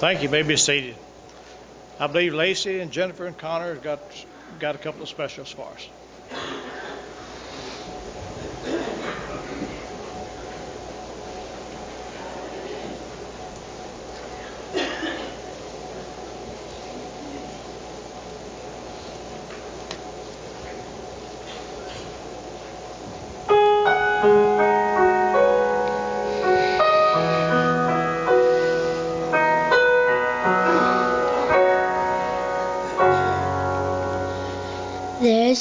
Thank 0.00 0.20
you. 0.20 0.24
you 0.24 0.28
may 0.30 0.42
be 0.42 0.56
seated. 0.56 0.96
I 2.00 2.08
believe 2.08 2.34
Lacey 2.34 2.80
and 2.80 2.90
Jennifer 2.90 3.26
and 3.26 3.38
Connor 3.38 3.74
have 3.74 3.82
got, 3.82 4.00
got 4.58 4.74
a 4.74 4.78
couple 4.78 5.02
of 5.02 5.08
specials 5.08 5.50
for 5.50 5.66
us. 5.66 6.63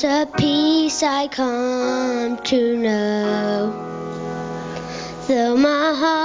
There's 0.03 0.27
a 0.27 0.31
peace 0.37 1.01
I 1.01 1.29
come 1.29 2.35
to 2.35 2.77
know, 2.77 3.71
though 5.29 5.55
my 5.55 5.93
heart. 5.95 6.22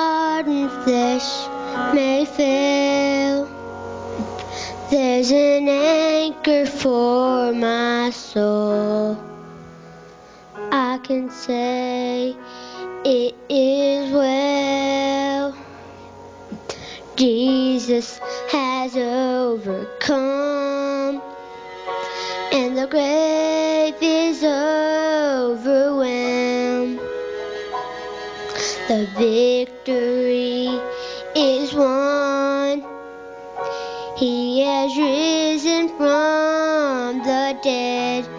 is 31.48 31.72
one. 31.72 32.84
He 34.18 34.60
has 34.60 34.96
risen 34.96 35.88
from 35.96 37.18
the 37.18 37.58
dead. 37.62 38.37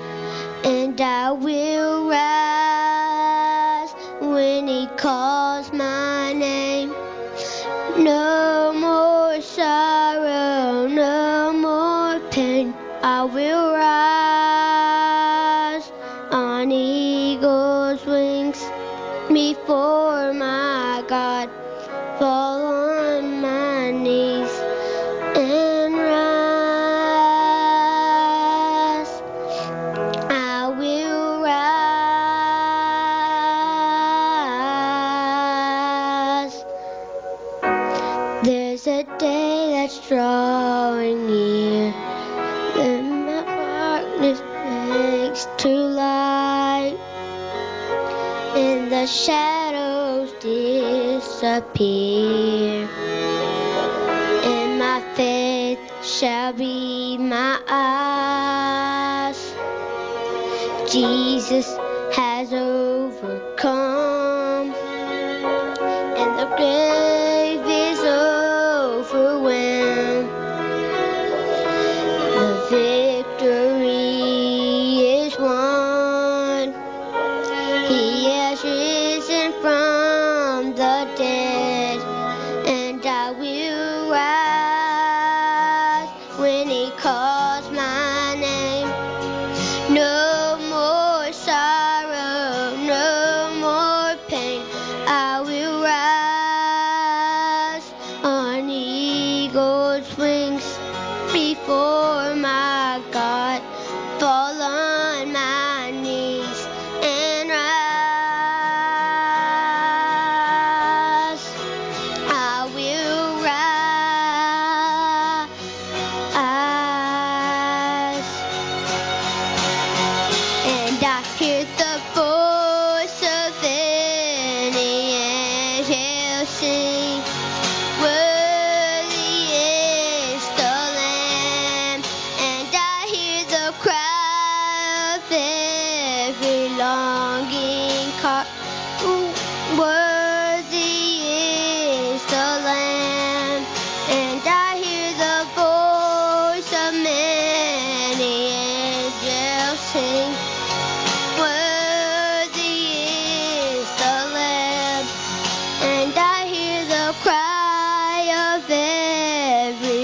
Of 158.68 159.99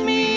me 0.00 0.31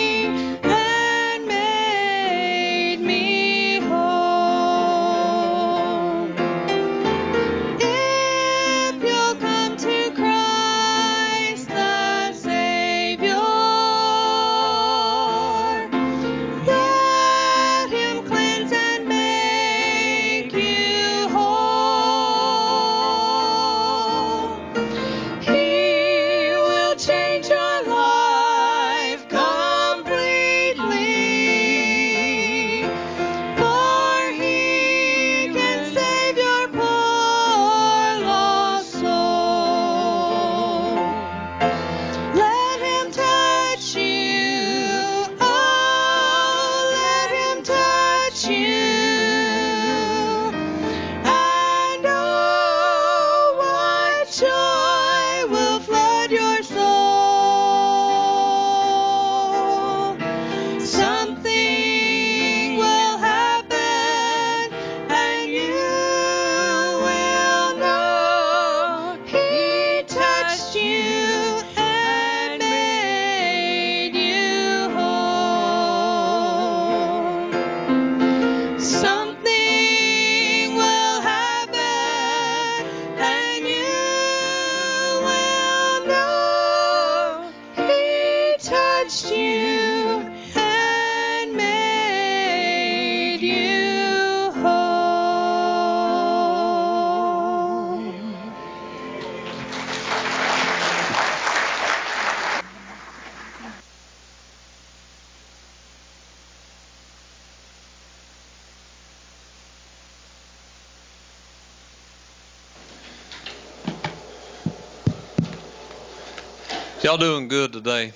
Y'all 117.15 117.22
doing 117.22 117.48
good 117.48 117.72
today? 117.72 118.12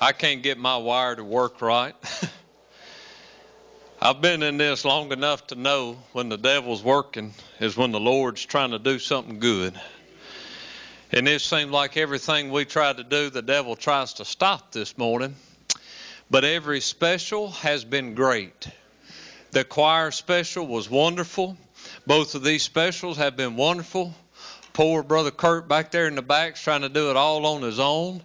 I 0.00 0.10
can't 0.10 0.42
get 0.42 0.58
my 0.58 0.76
wire 0.78 1.14
to 1.14 1.22
work 1.22 1.62
right. 1.62 1.94
I've 4.02 4.20
been 4.20 4.42
in 4.42 4.56
this 4.56 4.84
long 4.84 5.12
enough 5.12 5.46
to 5.46 5.54
know 5.54 5.96
when 6.12 6.28
the 6.28 6.36
devil's 6.36 6.82
working 6.82 7.32
is 7.60 7.76
when 7.76 7.92
the 7.92 8.00
Lord's 8.00 8.44
trying 8.44 8.72
to 8.72 8.80
do 8.80 8.98
something 8.98 9.38
good. 9.38 9.80
And 11.12 11.28
it 11.28 11.40
seems 11.40 11.70
like 11.70 11.96
everything 11.96 12.50
we 12.50 12.64
try 12.64 12.92
to 12.92 13.04
do, 13.04 13.30
the 13.30 13.42
devil 13.42 13.76
tries 13.76 14.14
to 14.14 14.24
stop 14.24 14.72
this 14.72 14.98
morning. 14.98 15.36
But 16.32 16.42
every 16.44 16.80
special 16.80 17.52
has 17.52 17.84
been 17.84 18.16
great. 18.16 18.66
The 19.52 19.62
choir 19.62 20.10
special 20.10 20.66
was 20.66 20.90
wonderful. 20.90 21.56
Both 22.08 22.34
of 22.34 22.42
these 22.42 22.64
specials 22.64 23.18
have 23.18 23.36
been 23.36 23.54
wonderful. 23.54 24.16
Poor 24.80 25.02
brother 25.02 25.30
Kurt 25.30 25.68
back 25.68 25.90
there 25.90 26.06
in 26.06 26.14
the 26.14 26.22
back's 26.22 26.62
trying 26.62 26.80
to 26.80 26.88
do 26.88 27.10
it 27.10 27.16
all 27.16 27.44
on 27.44 27.60
his 27.60 27.78
own. 27.78 28.22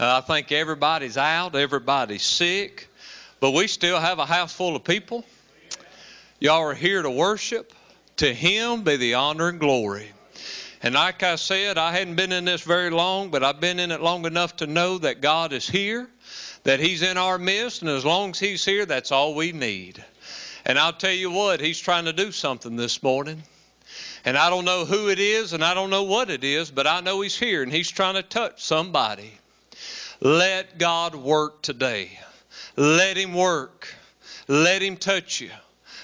Uh, 0.00 0.22
I 0.24 0.26
think 0.26 0.50
everybody's 0.50 1.18
out, 1.18 1.54
everybody's 1.54 2.22
sick, 2.22 2.88
but 3.40 3.50
we 3.50 3.66
still 3.66 4.00
have 4.00 4.18
a 4.18 4.24
house 4.24 4.54
full 4.54 4.74
of 4.74 4.84
people. 4.84 5.22
Y'all 6.40 6.62
are 6.62 6.72
here 6.72 7.02
to 7.02 7.10
worship. 7.10 7.74
To 8.16 8.32
Him 8.32 8.84
be 8.84 8.96
the 8.96 9.14
honor 9.16 9.48
and 9.48 9.60
glory. 9.60 10.08
And 10.82 10.94
like 10.94 11.22
I 11.22 11.36
said, 11.36 11.76
I 11.76 11.92
hadn't 11.92 12.14
been 12.14 12.32
in 12.32 12.46
this 12.46 12.62
very 12.62 12.88
long, 12.88 13.28
but 13.28 13.44
I've 13.44 13.60
been 13.60 13.78
in 13.78 13.90
it 13.90 14.00
long 14.00 14.24
enough 14.24 14.56
to 14.56 14.66
know 14.66 14.96
that 14.96 15.20
God 15.20 15.52
is 15.52 15.68
here, 15.68 16.08
that 16.62 16.80
He's 16.80 17.02
in 17.02 17.18
our 17.18 17.36
midst, 17.36 17.82
and 17.82 17.90
as 17.90 18.06
long 18.06 18.30
as 18.30 18.38
He's 18.38 18.64
here, 18.64 18.86
that's 18.86 19.12
all 19.12 19.34
we 19.34 19.52
need. 19.52 20.02
And 20.64 20.78
I'll 20.78 20.94
tell 20.94 21.12
you 21.12 21.30
what, 21.30 21.60
He's 21.60 21.78
trying 21.78 22.06
to 22.06 22.14
do 22.14 22.32
something 22.32 22.76
this 22.76 23.02
morning. 23.02 23.42
And 24.28 24.36
I 24.36 24.50
don't 24.50 24.66
know 24.66 24.84
who 24.84 25.08
it 25.08 25.18
is 25.18 25.54
and 25.54 25.64
I 25.64 25.72
don't 25.72 25.88
know 25.88 26.02
what 26.02 26.28
it 26.28 26.44
is, 26.44 26.70
but 26.70 26.86
I 26.86 27.00
know 27.00 27.22
He's 27.22 27.38
here 27.38 27.62
and 27.62 27.72
He's 27.72 27.90
trying 27.90 28.12
to 28.12 28.22
touch 28.22 28.62
somebody. 28.62 29.32
Let 30.20 30.76
God 30.76 31.14
work 31.14 31.62
today. 31.62 32.10
Let 32.76 33.16
Him 33.16 33.32
work. 33.32 33.88
Let 34.46 34.82
Him 34.82 34.98
touch 34.98 35.40
you. 35.40 35.50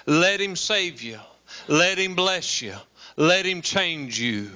Let 0.07 0.41
Him 0.41 0.57
save 0.57 1.03
you. 1.03 1.21
Let 1.69 1.99
Him 1.99 2.15
bless 2.15 2.63
you. 2.63 2.73
Let 3.19 3.45
Him 3.45 3.61
change 3.61 4.19
you. 4.19 4.53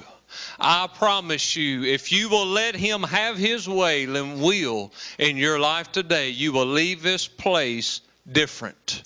I 0.59 0.89
promise 0.95 1.55
you, 1.55 1.85
if 1.85 2.11
you 2.11 2.31
will 2.31 2.47
let 2.47 2.75
Him 2.75 3.03
have 3.03 3.37
His 3.37 3.69
way 3.69 4.05
and 4.05 4.41
will 4.41 4.93
in 5.19 5.37
your 5.37 5.59
life 5.59 5.93
today, 5.93 6.31
you 6.31 6.53
will 6.55 6.65
leave 6.65 7.03
this 7.03 7.29
place 7.29 8.01
different. 8.33 9.03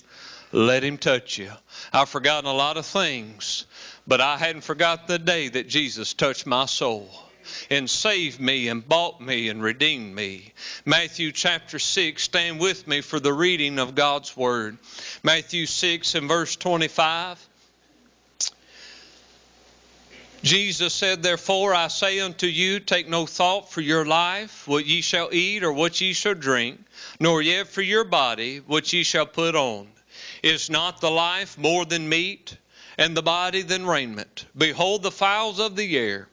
Let 0.53 0.85
Him 0.85 0.97
touch 0.97 1.37
you. 1.37 1.51
I've 1.91 2.07
forgotten 2.07 2.49
a 2.49 2.53
lot 2.53 2.77
of 2.77 2.85
things, 2.85 3.65
but 4.07 4.21
I 4.21 4.37
hadn't 4.37 4.63
forgotten 4.63 5.05
the 5.07 5.19
day 5.19 5.47
that 5.49 5.67
Jesus 5.67 6.13
touched 6.13 6.45
my 6.45 6.65
soul 6.65 7.09
and 7.69 7.89
saved 7.89 8.39
me 8.39 8.67
and 8.67 8.87
bought 8.87 9.21
me 9.21 9.49
and 9.49 9.61
redeemed 9.61 10.15
me. 10.15 10.53
Matthew 10.85 11.31
chapter 11.31 11.79
6, 11.79 12.23
stand 12.23 12.59
with 12.59 12.87
me 12.87 13.01
for 13.01 13.19
the 13.19 13.33
reading 13.33 13.79
of 13.79 13.95
God's 13.95 14.35
Word. 14.35 14.77
Matthew 15.23 15.65
6 15.65 16.15
and 16.15 16.27
verse 16.27 16.55
25. 16.55 17.47
Jesus 20.43 20.93
said, 20.93 21.23
Therefore 21.23 21.73
I 21.73 21.87
say 21.87 22.19
unto 22.19 22.47
you, 22.47 22.81
take 22.81 23.07
no 23.07 23.25
thought 23.25 23.71
for 23.71 23.79
your 23.79 24.05
life, 24.05 24.67
what 24.67 24.85
ye 24.85 24.99
shall 24.99 25.29
eat 25.31 25.63
or 25.63 25.71
what 25.71 26.01
ye 26.01 26.11
shall 26.11 26.33
drink, 26.33 26.79
nor 27.17 27.41
yet 27.41 27.67
for 27.67 27.81
your 27.81 28.03
body, 28.03 28.57
what 28.57 28.91
ye 28.91 29.03
shall 29.03 29.25
put 29.25 29.55
on. 29.55 29.87
Is 30.41 30.69
not 30.69 30.99
the 30.99 31.09
life 31.09 31.57
more 31.57 31.85
than 31.85 32.09
meat? 32.09 32.57
And 32.97 33.15
the 33.15 33.23
body 33.23 33.61
than 33.61 33.85
raiment. 33.85 34.45
Behold 34.57 35.03
the 35.03 35.11
fowls 35.11 35.59
of 35.59 35.75
the 35.75 35.97
air, 35.97 36.27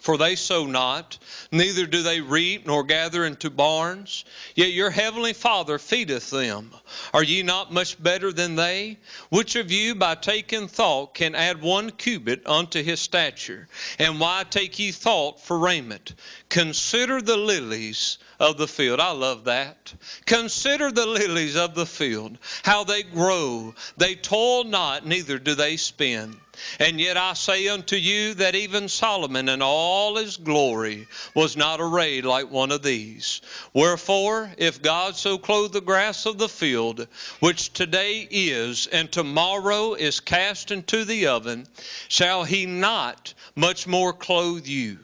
for 0.00 0.16
they 0.16 0.36
sow 0.36 0.66
not, 0.66 1.18
neither 1.50 1.86
do 1.86 2.02
they 2.02 2.20
reap 2.20 2.66
nor 2.66 2.84
gather 2.84 3.24
into 3.24 3.50
barns, 3.50 4.24
yet 4.54 4.72
your 4.72 4.90
heavenly 4.90 5.32
Father 5.32 5.78
feedeth 5.78 6.30
them. 6.30 6.72
Are 7.12 7.22
ye 7.22 7.42
not 7.42 7.72
much 7.72 8.02
better 8.02 8.32
than 8.32 8.56
they? 8.56 8.98
Which 9.28 9.56
of 9.56 9.70
you, 9.70 9.94
by 9.94 10.14
taking 10.14 10.68
thought, 10.68 11.14
can 11.14 11.34
add 11.34 11.60
one 11.60 11.90
cubit 11.90 12.46
unto 12.46 12.82
his 12.82 13.00
stature? 13.00 13.68
And 13.98 14.20
why 14.20 14.44
take 14.48 14.78
ye 14.78 14.92
thought 14.92 15.40
for 15.40 15.58
raiment? 15.58 16.14
Consider 16.48 17.20
the 17.20 17.36
lilies 17.36 18.18
of 18.40 18.56
the 18.58 18.68
field. 18.68 19.00
I 19.00 19.10
love 19.10 19.44
that. 19.44 19.92
Consider 20.26 20.90
the 20.90 21.06
lilies 21.06 21.56
of 21.56 21.74
the 21.74 21.86
field, 21.86 22.38
how 22.62 22.84
they 22.84 23.02
grow. 23.02 23.74
They 23.96 24.14
toil 24.14 24.64
not, 24.64 25.06
neither 25.06 25.38
do 25.38 25.54
they 25.54 25.76
spin. 25.76 26.38
And 26.78 27.00
yet 27.00 27.16
I 27.16 27.34
say 27.34 27.68
unto 27.68 27.96
you 27.96 28.34
that 28.34 28.54
even 28.54 28.88
Solomon 28.88 29.48
in 29.48 29.62
all 29.62 30.16
his 30.16 30.36
glory 30.36 31.06
was 31.34 31.56
not 31.56 31.80
arrayed 31.80 32.24
like 32.24 32.50
one 32.50 32.72
of 32.72 32.82
these. 32.82 33.40
Wherefore, 33.72 34.52
if 34.58 34.82
God 34.82 35.16
so 35.16 35.38
clothe 35.38 35.72
the 35.72 35.80
grass 35.80 36.26
of 36.26 36.38
the 36.38 36.48
field, 36.48 37.06
which 37.40 37.72
today 37.72 38.26
is 38.30 38.86
and 38.86 39.10
tomorrow 39.10 39.94
is 39.94 40.20
cast 40.20 40.70
into 40.70 41.04
the 41.04 41.26
oven, 41.28 41.66
shall 42.08 42.44
he 42.44 42.66
not 42.66 43.34
much 43.54 43.86
more 43.86 44.12
clothe 44.12 44.66
you? 44.66 44.98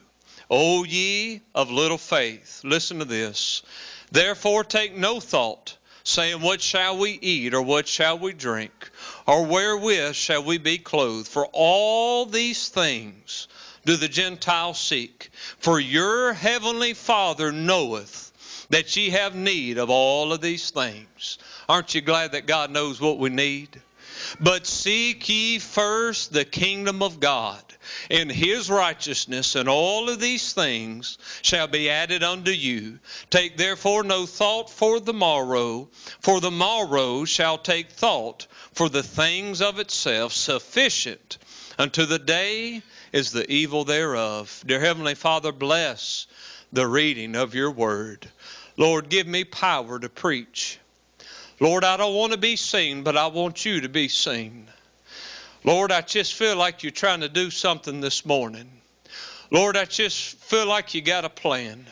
O 0.50 0.84
ye 0.84 1.40
of 1.54 1.70
little 1.70 1.98
faith, 1.98 2.60
listen 2.64 2.98
to 2.98 3.04
this. 3.04 3.62
Therefore 4.10 4.62
take 4.62 4.94
no 4.94 5.20
thought, 5.20 5.76
saying, 6.04 6.40
What 6.40 6.62
shall 6.62 6.98
we 6.98 7.18
eat, 7.20 7.54
or 7.54 7.62
what 7.62 7.88
shall 7.88 8.18
we 8.18 8.32
drink, 8.32 8.90
or 9.26 9.44
wherewith 9.44 10.14
shall 10.14 10.44
we 10.44 10.58
be 10.58 10.78
clothed? 10.78 11.26
For 11.26 11.46
all 11.52 12.26
these 12.26 12.68
things 12.68 13.48
do 13.84 13.96
the 13.96 14.08
Gentiles 14.08 14.78
seek. 14.78 15.30
For 15.58 15.80
your 15.80 16.32
heavenly 16.32 16.94
Father 16.94 17.50
knoweth 17.50 18.32
that 18.70 18.94
ye 18.96 19.10
have 19.10 19.34
need 19.34 19.78
of 19.78 19.90
all 19.90 20.32
of 20.32 20.40
these 20.40 20.70
things. 20.70 21.38
Aren't 21.68 21.94
you 21.94 22.00
glad 22.00 22.32
that 22.32 22.46
God 22.46 22.70
knows 22.70 23.00
what 23.00 23.18
we 23.18 23.30
need? 23.30 23.80
But 24.40 24.66
seek 24.66 25.28
ye 25.28 25.58
first 25.58 26.32
the 26.32 26.44
kingdom 26.44 27.02
of 27.02 27.20
God 27.20 27.62
and 28.10 28.30
his 28.30 28.70
righteousness, 28.70 29.54
and 29.54 29.68
all 29.68 30.08
of 30.08 30.20
these 30.20 30.52
things 30.52 31.18
shall 31.42 31.66
be 31.66 31.90
added 31.90 32.22
unto 32.22 32.50
you. 32.50 32.98
Take 33.30 33.56
therefore 33.56 34.02
no 34.04 34.26
thought 34.26 34.70
for 34.70 35.00
the 35.00 35.12
morrow, 35.12 35.88
for 36.20 36.40
the 36.40 36.50
morrow 36.50 37.24
shall 37.24 37.58
take 37.58 37.90
thought 37.90 38.46
for 38.72 38.88
the 38.88 39.02
things 39.02 39.60
of 39.60 39.78
itself. 39.78 40.32
Sufficient 40.32 41.38
unto 41.78 42.06
the 42.06 42.18
day 42.18 42.82
is 43.12 43.32
the 43.32 43.50
evil 43.50 43.84
thereof. 43.84 44.62
Dear 44.66 44.80
Heavenly 44.80 45.14
Father, 45.14 45.52
bless 45.52 46.26
the 46.72 46.86
reading 46.86 47.36
of 47.36 47.54
your 47.54 47.70
word. 47.70 48.28
Lord, 48.76 49.08
give 49.08 49.26
me 49.26 49.44
power 49.44 49.98
to 49.98 50.08
preach. 50.08 50.78
Lord, 51.60 51.84
I 51.84 51.96
don't 51.96 52.14
want 52.14 52.32
to 52.32 52.38
be 52.38 52.56
seen, 52.56 53.02
but 53.02 53.16
I 53.16 53.28
want 53.28 53.64
you 53.64 53.80
to 53.82 53.88
be 53.88 54.08
seen. 54.08 54.68
Lord, 55.62 55.92
I 55.92 56.00
just 56.00 56.34
feel 56.34 56.56
like 56.56 56.82
you're 56.82 56.92
trying 56.92 57.20
to 57.20 57.28
do 57.28 57.50
something 57.50 58.00
this 58.00 58.26
morning. 58.26 58.70
Lord, 59.50 59.76
I 59.76 59.84
just 59.84 60.36
feel 60.36 60.66
like 60.66 60.94
you 60.94 61.00
got 61.00 61.24
a 61.24 61.30
plan. 61.30 61.86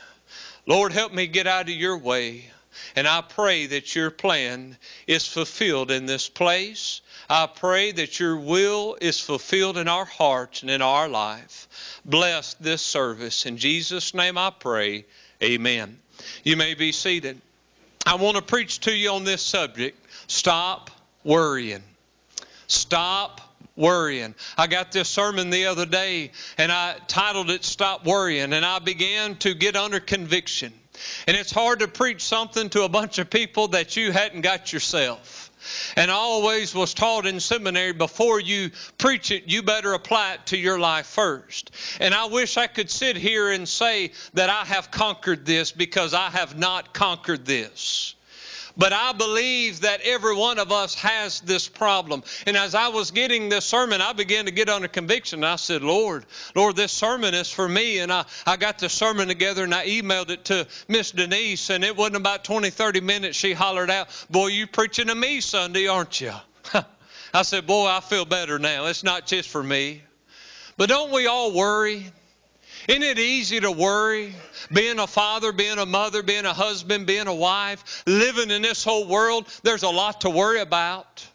Lord, 0.67 0.93
help 0.93 1.13
me 1.13 1.27
get 1.27 1.47
out 1.47 1.69
of 1.69 1.75
your 1.75 1.97
way. 1.97 2.51
And 2.97 3.07
I 3.07 3.23
pray 3.23 3.67
that 3.67 3.95
your 3.95 4.11
plan 4.11 4.77
is 5.07 5.27
fulfilled 5.27 5.91
in 5.91 6.07
this 6.07 6.29
place. 6.29 7.01
I 7.29 7.47
pray 7.47 7.93
that 7.93 8.19
your 8.19 8.37
will 8.37 8.97
is 9.01 9.21
fulfilled 9.21 9.79
in 9.79 9.89
our 9.89 10.05
hearts 10.05 10.63
and 10.63 10.71
in 10.71 10.83
our 10.83 11.09
life. 11.09 11.69
Bless 12.05 12.55
this 12.55 12.83
service. 12.83 13.47
In 13.47 13.57
Jesus' 13.57 14.13
name 14.13 14.37
I 14.37 14.51
pray. 14.51 15.07
Amen. 15.43 15.99
You 16.45 16.57
may 16.57 16.75
be 16.75 16.93
seated. 16.93 17.41
I 18.05 18.17
want 18.17 18.37
to 18.37 18.43
preach 18.43 18.81
to 18.81 18.97
you 18.97 19.11
on 19.11 19.25
this 19.25 19.43
subject. 19.43 19.99
Stop 20.27 20.91
worrying. 21.25 21.83
Stop 22.67 23.41
worrying. 23.77 24.35
I 24.57 24.67
got 24.67 24.93
this 24.93 25.09
sermon 25.09 25.51
the 25.51 25.67
other 25.67 25.87
day 25.87 26.33
and 26.59 26.71
I 26.71 26.97
titled 27.07 27.51
it 27.51 27.65
Stop 27.65 28.05
Worrying, 28.05 28.53
and 28.53 28.65
I 28.65 28.79
began 28.79 29.37
to 29.37 29.55
get 29.55 29.77
under 29.77 30.01
conviction. 30.01 30.73
And 31.27 31.37
it's 31.37 31.51
hard 31.51 31.81
to 31.81 31.89
preach 31.89 32.23
something 32.23 32.69
to 32.71 32.83
a 32.83 32.89
bunch 32.89 33.19
of 33.19 33.31
people 33.31 33.69
that 33.69 33.97
you 33.97 34.13
hadn't 34.13 34.43
got 34.43 34.73
yourself. 34.73 35.42
And 35.97 36.11
always 36.11 36.75
was 36.75 36.95
taught 36.95 37.27
in 37.27 37.41
seminary 37.41 37.93
before 37.93 38.41
you 38.41 38.71
preach 38.99 39.31
it, 39.31 39.45
you 39.47 39.63
better 39.63 39.93
apply 39.93 40.35
it 40.35 40.47
to 40.47 40.57
your 40.57 40.79
life 40.79 41.07
first. 41.07 41.71
And 42.01 42.15
I 42.15 42.27
wish 42.27 42.57
I 42.57 42.67
could 42.67 42.91
sit 42.91 43.17
here 43.17 43.51
and 43.51 43.69
say 43.69 44.13
that 44.35 44.51
I 44.51 44.65
have 44.65 44.91
conquered 44.91 45.45
this 45.45 45.73
because 45.73 46.15
I 46.15 46.31
have 46.31 46.59
not 46.59 46.93
conquered 46.95 47.45
this. 47.45 48.15
But 48.77 48.93
I 48.93 49.13
believe 49.13 49.81
that 49.81 50.01
every 50.03 50.35
one 50.35 50.59
of 50.59 50.73
us 50.73 50.95
has 50.97 51.41
this 51.41 51.69
problem. 51.69 52.23
And 52.47 52.57
as 52.57 52.75
I 52.75 52.89
was 52.89 53.11
getting 53.11 53.49
this 53.49 53.65
sermon, 53.65 54.01
I 54.01 54.13
began 54.13 54.47
to 54.47 54.51
get 54.51 54.69
under 54.69 54.89
conviction. 54.89 55.45
I 55.45 55.57
said, 55.57 55.83
Lord, 55.83 56.25
Lord, 56.55 56.77
this 56.77 56.93
sermon 56.93 57.35
is 57.35 57.51
for 57.51 57.69
me. 57.69 57.99
And 57.99 58.13
I, 58.13 58.25
I 58.47 58.57
got 58.57 58.79
the 58.79 58.89
sermon 58.89 59.29
together 59.29 59.65
and 59.65 59.75
I 59.75 59.87
emailed 59.87 60.31
it 60.31 60.47
to 60.47 60.67
Miss 60.89 61.11
Denise. 61.11 61.71
And 61.71 61.85
it 61.85 61.97
wasn't 61.97 62.17
about 62.17 62.45
20, 62.45 62.71
30 62.71 63.01
minutes. 63.01 63.37
She 63.37 63.53
hollered 63.53 63.91
out, 63.91 64.09
Boy, 64.31 64.49
you 64.49 64.67
preaching 64.67 65.09
to 65.09 65.15
me 65.15 65.41
Sunday, 65.41 65.87
aren't 65.87 66.21
you? 66.21 66.33
I 67.35 67.43
said, 67.43 67.67
Boy, 67.67 67.87
I 67.89 68.01
feel 68.01 68.25
better 68.25 68.59
now. 68.59 68.87
It's 68.87 69.05
not 69.05 69.27
just 69.27 69.49
for 69.49 69.63
me. 69.63 70.03
But 70.77 70.89
don't 70.89 71.13
we 71.13 71.27
all 71.27 71.53
worry? 71.53 72.11
Isn't 72.89 73.03
it 73.03 73.19
easy 73.19 73.61
to 73.61 73.71
worry? 73.71 74.35
Being 74.73 74.99
a 74.99 75.07
father, 75.07 75.53
being 75.53 75.79
a 75.79 75.87
mother, 75.87 76.23
being 76.23 76.47
a 76.47 76.53
husband, 76.53 77.07
being 77.07 77.27
a 77.27 77.35
wife, 77.35 78.03
living 78.07 78.51
in 78.51 78.63
this 78.63 78.83
whole 78.85 79.07
world, 79.07 79.47
there's 79.63 79.83
a 79.83 79.89
lot 79.89 80.23
to 80.23 80.31
worry 80.31 80.61
about. 80.61 81.27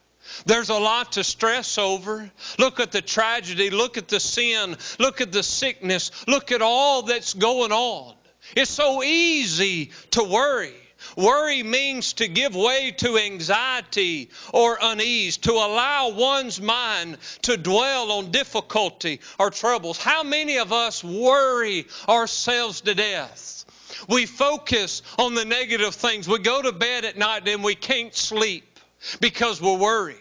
There's 0.46 0.70
a 0.70 0.78
lot 0.78 1.14
to 1.14 1.24
stress 1.24 1.78
over. 1.78 2.30
Look 2.60 2.80
at 2.80 2.92
the 2.92 3.02
tragedy, 3.02 3.70
look 3.70 3.98
at 3.98 4.08
the 4.08 4.20
sin, 4.20 4.78
look 5.00 5.22
at 5.22 5.32
the 5.32 5.44
sickness, 5.44 6.12
look 6.28 6.52
at 6.52 6.62
all 6.62 7.04
that's 7.04 7.34
going 7.34 7.72
on. 7.72 8.14
It's 8.56 8.72
so 8.72 9.04
easy 9.04 9.92
to 10.12 10.24
worry. 10.24 10.76
Worry 11.16 11.64
means 11.64 12.14
to 12.14 12.28
give 12.28 12.56
way 12.56 12.92
to 12.98 13.18
anxiety 13.18 14.30
or 14.54 14.78
unease, 14.82 15.38
to 15.38 15.52
allow 15.52 16.10
one's 16.10 16.60
mind 16.62 17.18
to 17.44 17.58
dwell 17.58 18.12
on 18.12 18.32
difficulty 18.32 19.20
or 19.40 19.50
troubles. 19.50 19.98
How 19.98 20.24
many 20.24 20.58
of 20.58 20.74
us 20.74 21.04
worry 21.04 21.88
ourselves 22.08 22.82
to 22.82 22.96
death? 22.96 23.66
We 24.08 24.26
focus 24.26 25.02
on 25.18 25.34
the 25.34 25.46
negative 25.46 25.96
things. 25.96 26.28
We 26.28 26.40
go 26.40 26.62
to 26.62 26.72
bed 26.72 27.06
at 27.06 27.18
night 27.18 27.48
and 27.48 27.64
we 27.64 27.76
can't 27.76 28.16
sleep 28.16 28.80
because 29.20 29.62
we're 29.62 29.78
worried. 29.78 30.18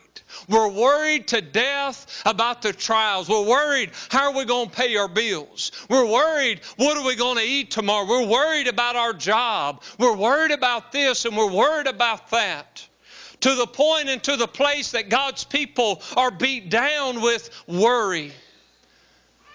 We're 0.49 0.69
worried 0.69 1.29
to 1.29 1.41
death 1.41 2.23
about 2.25 2.63
the 2.63 2.73
trials. 2.73 3.29
We're 3.29 3.47
worried, 3.47 3.91
how 4.09 4.31
are 4.31 4.37
we 4.37 4.45
going 4.45 4.71
to 4.71 4.77
pay 4.77 4.97
our 4.97 5.09
bills? 5.09 5.73
We're 5.89 6.07
worried, 6.07 6.61
what 6.77 6.97
are 6.97 7.05
we 7.05 7.17
going 7.17 7.39
to 7.39 7.45
eat 7.45 7.71
tomorrow? 7.71 8.07
We're 8.07 8.27
worried 8.27 8.69
about 8.69 8.97
our 8.97 9.13
job. 9.13 9.83
We're 9.99 10.17
worried 10.17 10.53
about 10.53 10.93
this 10.93 11.25
and 11.25 11.37
we're 11.37 11.51
worried 11.51 11.87
about 11.87 12.31
that. 12.31 12.87
To 13.41 13.55
the 13.55 13.67
point 13.67 14.09
and 14.09 14.23
to 14.25 14.37
the 14.37 14.49
place 14.49 14.93
that 14.93 15.09
God's 15.09 15.45
people 15.45 16.03
are 16.17 16.31
beat 16.31 16.71
down 16.71 17.21
with 17.21 17.51
worry. 17.67 18.33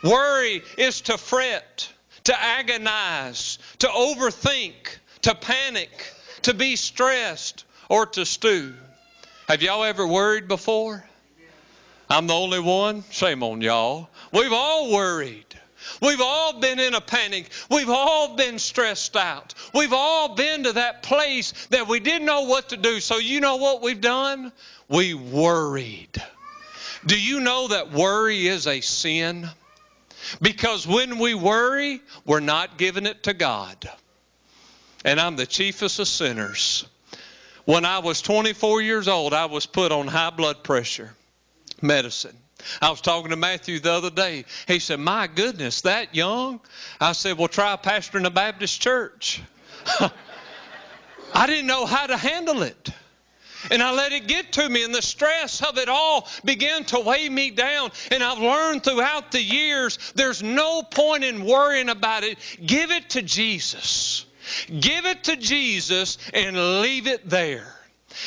Worry 0.04 0.64
is 0.78 1.02
to 1.02 1.18
fret, 1.18 1.90
to 2.26 2.40
agonize, 2.40 3.60
to 3.80 3.88
overthink, 3.88 4.74
to 5.22 5.36
panic, 5.36 6.14
to 6.44 6.54
be 6.54 6.76
stressed, 6.76 7.66
or 7.90 8.06
to 8.06 8.26
stew. 8.26 8.74
Have 9.52 9.62
y'all 9.62 9.84
ever 9.84 10.08
worried 10.08 10.48
before? 10.48 11.04
I'm 12.10 12.26
the 12.26 12.34
only 12.34 12.62
one? 12.62 13.04
Shame 13.12 13.44
on 13.44 13.60
y'all. 13.60 14.10
We've 14.32 14.54
all 14.54 14.94
worried. 14.94 15.46
We've 16.02 16.22
all 16.22 16.62
been 16.62 16.80
in 16.80 16.94
a 16.94 17.02
panic. 17.02 17.50
We've 17.70 17.90
all 17.90 18.38
been 18.38 18.60
stressed 18.60 19.18
out. 19.18 19.54
We've 19.74 19.92
all 19.92 20.36
been 20.36 20.64
to 20.64 20.72
that 20.72 21.04
place 21.04 21.52
that 21.70 21.90
we 21.90 22.00
didn't 22.00 22.26
know 22.26 22.44
what 22.44 22.70
to 22.70 22.78
do. 22.78 23.02
So, 23.02 23.18
you 23.18 23.42
know 23.42 23.58
what 23.58 23.82
we've 23.82 24.00
done? 24.00 24.54
We 24.88 25.16
worried. 25.16 26.24
Do 27.06 27.20
you 27.20 27.42
know 27.42 27.68
that 27.68 27.92
worry 27.92 28.48
is 28.48 28.68
a 28.68 28.80
sin? 28.80 29.50
Because 30.42 30.88
when 30.88 31.20
we 31.20 31.34
worry, 31.34 32.00
we're 32.24 32.40
not 32.40 32.78
giving 32.78 33.06
it 33.06 33.24
to 33.24 33.34
God. 33.34 33.90
And 35.04 35.20
I'm 35.20 35.36
the 35.36 35.46
chiefest 35.46 36.00
of 36.00 36.08
sinners. 36.08 36.86
When 37.72 37.86
I 37.86 38.00
was 38.00 38.22
24 38.22 38.82
years 38.82 39.08
old, 39.08 39.34
I 39.34 39.46
was 39.46 39.66
put 39.66 39.94
on 39.94 40.06
high 40.06 40.32
blood 40.32 40.62
pressure 40.62 41.16
medicine. 41.82 42.36
I 42.82 42.90
was 42.90 43.00
talking 43.00 43.30
to 43.30 43.38
Matthew 43.38 43.80
the 43.80 43.94
other 43.94 44.10
day. 44.10 44.44
He 44.68 44.80
said, 44.80 45.00
My 45.00 45.28
goodness, 45.28 45.80
that 45.84 46.14
young? 46.14 46.60
I 47.00 47.14
said, 47.14 47.38
Well, 47.38 47.48
try 47.48 47.78
pastoring 47.78 48.26
a 48.26 48.30
Baptist 48.30 48.82
church. 48.82 49.42
I 51.34 51.48
didn't 51.48 51.68
know 51.68 51.86
how 51.86 52.08
to 52.08 52.18
handle 52.18 52.62
it. 52.64 52.90
And 53.70 53.82
I 53.82 53.94
let 53.94 54.12
it 54.12 54.28
get 54.28 54.52
to 54.54 54.68
me, 54.68 54.84
and 54.84 54.94
the 54.94 55.02
stress 55.02 55.64
of 55.64 55.78
it 55.78 55.88
all 55.88 56.28
began 56.44 56.84
to 56.86 57.00
weigh 57.00 57.30
me 57.30 57.52
down. 57.52 57.92
And 58.12 58.22
I've 58.22 58.40
learned 58.40 58.84
throughout 58.84 59.32
the 59.32 59.42
years 59.42 59.98
there's 60.16 60.44
no 60.44 60.84
point 60.84 61.24
in 61.24 61.46
worrying 61.46 61.88
about 61.88 62.26
it. 62.26 62.38
Give 62.66 62.92
it 62.92 63.12
to 63.12 63.22
Jesus. 63.22 64.11
Give 64.68 65.06
it 65.06 65.26
to 65.26 65.36
Jesus 65.36 66.18
and 66.34 66.82
leave 66.82 67.08
it 67.08 67.30
there. 67.30 67.76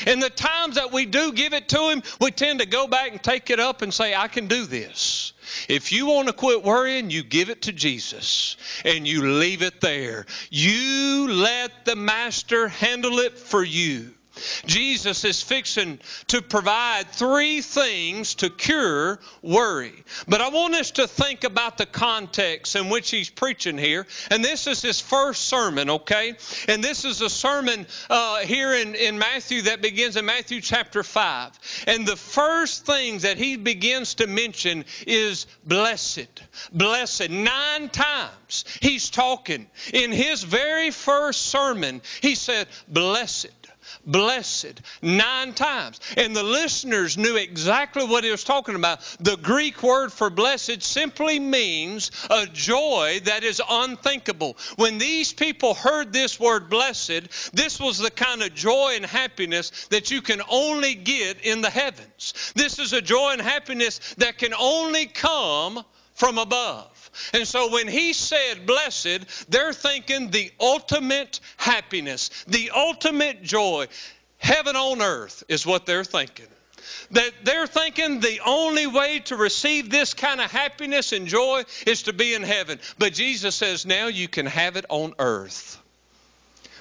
And 0.07 0.22
the 0.22 0.31
times 0.31 0.77
that 0.77 0.92
we 0.92 1.07
do 1.07 1.33
give 1.33 1.53
it 1.53 1.68
to 1.70 1.90
Him, 1.90 2.03
we 2.20 2.31
tend 2.31 2.61
to 2.61 2.66
go 2.66 2.87
back 2.87 3.12
and 3.12 3.22
take 3.22 3.50
it 3.50 3.61
up 3.61 3.83
and 3.83 3.92
say, 3.92 4.14
I 4.14 4.29
can 4.29 4.46
do 4.46 4.64
this. 4.64 5.33
If 5.68 5.92
you 5.92 6.07
want 6.07 6.29
to 6.29 6.33
quit 6.33 6.62
worrying, 6.62 7.11
you 7.11 7.22
give 7.22 7.50
it 7.50 7.62
to 7.62 7.72
Jesus 7.72 8.57
and 8.85 9.07
you 9.07 9.38
leave 9.38 9.62
it 9.62 9.81
there. 9.81 10.27
You 10.50 11.29
let 11.29 11.85
the 11.85 11.96
Master 11.96 12.68
handle 12.68 13.18
it 13.18 13.38
for 13.38 13.62
you. 13.62 14.14
Jesus 14.66 15.25
is 15.25 15.42
fixing 15.42 15.99
to 16.29 16.42
provide 16.42 17.09
three 17.09 17.61
things 17.61 18.35
to 18.37 18.51
cure 18.51 19.20
worry. 19.42 20.05
But 20.27 20.40
I 20.40 20.49
want 20.49 20.75
us 20.75 20.92
to 20.92 21.07
think 21.07 21.44
about 21.44 21.79
the 21.79 21.87
context 21.87 22.77
in 22.77 22.88
which 22.88 23.11
he's 23.11 23.31
preaching 23.31 23.79
here. 23.79 24.07
And 24.31 24.44
this 24.44 24.66
is 24.66 24.83
his 24.83 25.01
first 25.01 25.44
sermon, 25.44 25.90
okay? 25.90 26.35
And 26.68 26.83
this 26.83 27.05
is 27.05 27.20
a 27.20 27.31
sermon 27.31 27.87
uh, 28.11 28.38
here 28.38 28.75
in, 28.75 28.94
in 28.94 29.18
Matthew 29.18 29.62
that 29.62 29.83
begins 29.83 30.16
in 30.16 30.25
Matthew 30.25 30.61
chapter 30.61 31.03
5. 31.03 31.85
And 31.87 32.07
the 32.07 32.16
first 32.16 32.87
things 32.87 33.23
that 33.23 33.38
he 33.38 33.57
begins 33.57 34.14
to 34.14 34.27
mention 34.27 34.85
is 35.07 35.47
blessed. 35.64 36.42
Blessed. 36.73 37.31
Nine 37.31 37.88
times 37.88 38.64
he's 38.81 39.11
talking. 39.11 39.66
In 39.92 40.12
his 40.12 40.42
very 40.42 40.90
first 40.90 41.47
sermon, 41.47 42.03
he 42.20 42.35
said, 42.35 42.66
blessed 42.88 43.49
blessed 44.07 44.81
nine 45.03 45.53
times. 45.53 46.01
And 46.16 46.35
the 46.35 46.42
listeners 46.42 47.16
knew 47.16 47.37
exactly 47.37 48.05
what 48.05 48.25
he 48.25 48.31
was 48.31 48.44
talking 48.44 48.75
about. 48.75 49.01
The 49.20 49.37
Greek 49.37 49.83
word 49.83 50.12
for 50.12 50.31
blessed 50.31 50.83
simply 50.83 51.38
means 51.38 52.11
a 52.31 52.47
joy 52.47 53.20
that 53.25 53.44
is 53.44 53.62
unthinkable. 53.68 54.57
When 54.77 54.99
these 54.99 55.33
people 55.33 55.75
heard 55.75 56.12
this 56.12 56.38
word 56.38 56.70
blessed, 56.70 57.53
this 57.53 57.81
was 57.81 57.99
the 57.99 58.11
kind 58.11 58.42
of 58.42 58.55
joy 58.55 58.94
and 58.97 59.07
happiness 59.07 59.88
that 59.90 60.11
you 60.11 60.23
can 60.23 60.40
only 60.49 60.94
get 60.94 61.40
in 61.40 61.61
the 61.61 61.70
heavens. 61.70 62.53
This 62.55 62.79
is 62.79 62.92
a 62.92 63.03
joy 63.03 63.33
and 63.33 63.40
happiness 63.40 64.14
that 64.18 64.38
can 64.38 64.55
only 64.55 65.07
come 65.07 65.85
from 66.14 66.38
above. 66.38 67.11
And 67.33 67.46
so 67.46 67.70
when 67.70 67.88
he 67.88 68.12
said 68.12 68.66
blessed, 68.66 69.50
they're 69.50 69.72
thinking 69.72 70.31
the 70.31 70.50
ultimate 70.61 71.40
happiness, 71.57 72.44
the 72.46 72.70
ultimate 72.74 73.42
joy. 73.42 73.87
Heaven 74.38 74.77
on 74.77 75.00
earth 75.00 75.44
is 75.48 75.66
what 75.66 75.87
they're 75.87 76.05
thinking. 76.05 76.46
That 77.12 77.33
they're 77.44 77.66
thinking 77.66 78.20
the 78.20 78.40
only 78.44 78.87
way 78.87 79.20
to 79.20 79.37
receive 79.37 79.90
this 79.90 80.14
kind 80.14 80.40
of 80.40 80.50
happiness 80.50 81.12
and 81.12 81.27
joy 81.27 81.62
is 81.87 82.05
to 82.05 82.12
be 82.12 82.35
in 82.35 82.42
heaven. 82.42 82.79
But 82.98 83.14
Jesus 83.14 83.55
says 83.55 83.87
now 83.87 84.09
you 84.09 84.29
can 84.29 84.46
have 84.46 84.77
it 84.77 84.85
on 84.88 85.14
earth. 85.18 85.81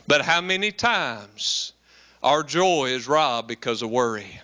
But 0.07 0.21
how 0.21 0.41
many 0.41 0.71
times 0.71 1.73
our 2.21 2.43
joy 2.43 2.87
is 2.87 3.07
robbed 3.07 3.47
because 3.47 3.81
of 3.81 3.89
worry? 3.89 4.39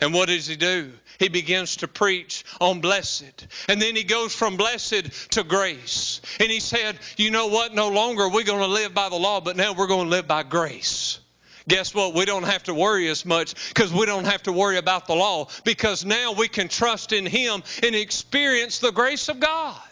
And 0.00 0.12
what 0.12 0.28
does 0.28 0.46
he 0.46 0.56
do? 0.56 0.92
He 1.18 1.28
begins 1.28 1.76
to 1.76 1.88
preach 1.88 2.44
on 2.60 2.80
blessed. 2.80 3.46
And 3.68 3.82
then 3.82 3.96
he 3.96 4.04
goes 4.04 4.34
from 4.34 4.56
blessed 4.56 5.30
to 5.32 5.42
grace. 5.42 6.20
And 6.38 6.50
he 6.50 6.60
said, 6.60 6.98
You 7.16 7.30
know 7.30 7.48
what? 7.48 7.74
No 7.74 7.88
longer 7.88 8.24
are 8.24 8.30
we 8.30 8.44
going 8.44 8.60
to 8.60 8.66
live 8.66 8.94
by 8.94 9.08
the 9.08 9.16
law, 9.16 9.40
but 9.40 9.56
now 9.56 9.72
we're 9.72 9.88
going 9.88 10.06
to 10.06 10.10
live 10.10 10.28
by 10.28 10.44
grace. 10.44 11.18
Guess 11.66 11.94
what? 11.94 12.14
We 12.14 12.24
don't 12.24 12.44
have 12.44 12.62
to 12.64 12.74
worry 12.74 13.08
as 13.08 13.26
much 13.26 13.68
because 13.68 13.92
we 13.92 14.06
don't 14.06 14.24
have 14.24 14.42
to 14.44 14.52
worry 14.52 14.78
about 14.78 15.06
the 15.06 15.14
law 15.14 15.48
because 15.64 16.04
now 16.04 16.32
we 16.32 16.48
can 16.48 16.68
trust 16.68 17.12
in 17.12 17.26
Him 17.26 17.62
and 17.82 17.94
experience 17.94 18.78
the 18.78 18.92
grace 18.92 19.28
of 19.28 19.38
God. 19.38 19.82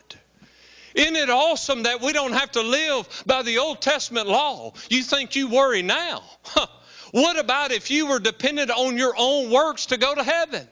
Isn't 0.95 1.17
it 1.17 1.29
awesome 1.29 1.83
that 1.83 2.01
we 2.01 2.15
don't 2.15 2.33
have 2.33 2.53
to 2.53 2.63
live 2.63 3.25
by 3.27 3.43
the 3.43 3.59
Old 3.59 3.83
Testament 3.83 4.27
law? 4.27 4.73
You 4.89 5.03
think 5.03 5.37
you 5.37 5.49
worry 5.49 5.83
now. 5.83 6.23
Huh. 6.43 6.67
What 7.11 7.39
about 7.39 7.71
if 7.71 7.91
you 7.91 8.07
were 8.07 8.19
dependent 8.19 8.71
on 8.71 8.97
your 8.97 9.15
own 9.17 9.51
works 9.51 9.87
to 9.87 9.99
go 9.99 10.15
to 10.15 10.23
heaven? 10.23 10.67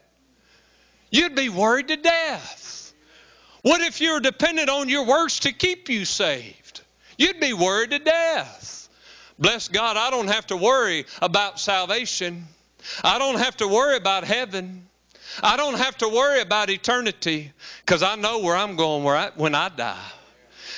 You'd 1.15 1.33
be 1.35 1.47
worried 1.47 1.87
to 1.87 1.95
death. 1.95 2.93
What 3.61 3.79
if 3.79 4.01
you 4.01 4.13
were 4.13 4.19
dependent 4.19 4.69
on 4.69 4.89
your 4.89 5.05
works 5.05 5.39
to 5.39 5.53
keep 5.53 5.87
you 5.87 6.03
saved? 6.03 6.81
You'd 7.17 7.39
be 7.39 7.53
worried 7.53 7.91
to 7.91 7.99
death. 7.99 8.89
Bless 9.39 9.69
God, 9.69 9.95
I 9.95 10.09
don't 10.09 10.27
have 10.27 10.47
to 10.47 10.57
worry 10.57 11.05
about 11.21 11.57
salvation. 11.57 12.43
I 13.01 13.17
don't 13.17 13.39
have 13.39 13.55
to 13.57 13.67
worry 13.67 13.95
about 13.95 14.25
heaven. 14.25 14.89
I 15.41 15.55
don't 15.55 15.77
have 15.77 15.97
to 15.99 16.09
worry 16.09 16.41
about 16.41 16.69
eternity 16.69 17.53
because 17.85 18.03
I 18.03 18.15
know 18.15 18.39
where 18.39 18.55
I'm 18.57 18.75
going 18.75 19.05
where 19.05 19.15
I, 19.15 19.31
when 19.35 19.55
I 19.55 19.69
die. 19.69 20.11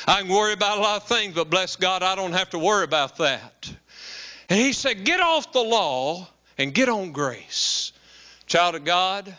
I 0.08 0.22
can 0.22 0.30
worry 0.30 0.54
about 0.54 0.78
a 0.78 0.82
lot 0.82 1.02
of 1.02 1.08
things, 1.08 1.34
but 1.34 1.50
bless 1.50 1.78
God, 1.78 2.04
I 2.04 2.14
don't 2.14 2.34
have 2.34 2.52
to 2.52 2.60
worry 2.60 2.84
about 2.84 3.18
that. 3.18 3.72
And 4.50 4.60
he 4.60 4.72
said, 4.72 5.04
Get 5.04 5.20
off 5.20 5.52
the 5.52 5.64
law 5.64 6.28
and 6.60 6.76
get 6.76 6.90
on 6.90 7.12
grace. 7.12 7.92
Child 8.46 8.76
of 8.76 8.86
God, 8.86 9.36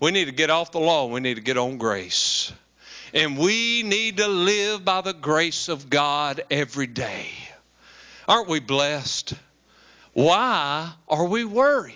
we 0.00 0.10
need 0.10 0.26
to 0.26 0.32
get 0.32 0.50
off 0.50 0.72
the 0.72 0.80
law. 0.80 1.06
We 1.06 1.20
need 1.20 1.34
to 1.34 1.40
get 1.40 1.56
on 1.56 1.78
grace. 1.78 2.52
And 3.12 3.38
we 3.38 3.82
need 3.82 4.16
to 4.16 4.28
live 4.28 4.84
by 4.84 5.00
the 5.00 5.12
grace 5.12 5.68
of 5.68 5.88
God 5.88 6.42
every 6.50 6.88
day. 6.88 7.28
Aren't 8.26 8.48
we 8.48 8.60
blessed? 8.60 9.34
Why 10.12 10.92
are 11.08 11.26
we 11.26 11.44
worried? 11.44 11.94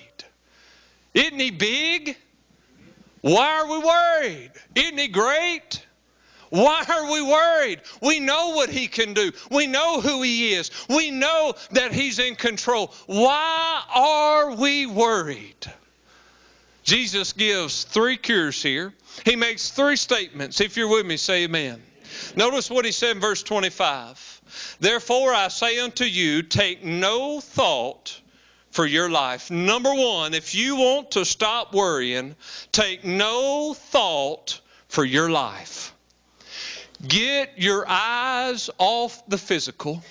Isn't 1.14 1.38
he 1.38 1.50
big? 1.50 2.16
Why 3.20 3.60
are 3.60 3.70
we 3.70 3.78
worried? 3.78 4.52
Isn't 4.74 4.98
he 4.98 5.08
great? 5.08 5.84
Why 6.50 6.84
are 6.88 7.10
we 7.10 7.20
worried? 7.22 7.80
We 8.00 8.20
know 8.20 8.50
what 8.50 8.70
he 8.70 8.86
can 8.86 9.12
do. 9.12 9.32
We 9.50 9.66
know 9.66 10.00
who 10.00 10.22
he 10.22 10.54
is. 10.54 10.70
We 10.88 11.10
know 11.10 11.54
that 11.72 11.92
he's 11.92 12.18
in 12.18 12.36
control. 12.36 12.92
Why 13.06 13.82
are 13.94 14.54
we 14.54 14.86
worried? 14.86 15.66
Jesus 16.88 17.34
gives 17.34 17.84
three 17.84 18.16
cures 18.16 18.62
here. 18.62 18.94
He 19.26 19.36
makes 19.36 19.68
three 19.68 19.96
statements. 19.96 20.62
If 20.62 20.78
you're 20.78 20.88
with 20.88 21.04
me, 21.04 21.18
say 21.18 21.44
amen. 21.44 21.82
Notice 22.34 22.70
what 22.70 22.86
he 22.86 22.92
said 22.92 23.16
in 23.16 23.20
verse 23.20 23.42
25. 23.42 24.76
Therefore 24.80 25.34
I 25.34 25.48
say 25.48 25.78
unto 25.80 26.04
you, 26.04 26.42
take 26.42 26.82
no 26.82 27.40
thought 27.40 28.18
for 28.70 28.86
your 28.86 29.10
life. 29.10 29.50
Number 29.50 29.92
one, 29.92 30.32
if 30.32 30.54
you 30.54 30.76
want 30.76 31.10
to 31.10 31.26
stop 31.26 31.74
worrying, 31.74 32.34
take 32.72 33.04
no 33.04 33.74
thought 33.74 34.58
for 34.88 35.04
your 35.04 35.28
life. 35.28 35.92
Get 37.06 37.58
your 37.58 37.84
eyes 37.86 38.70
off 38.78 39.28
the 39.28 39.36
physical. 39.36 40.02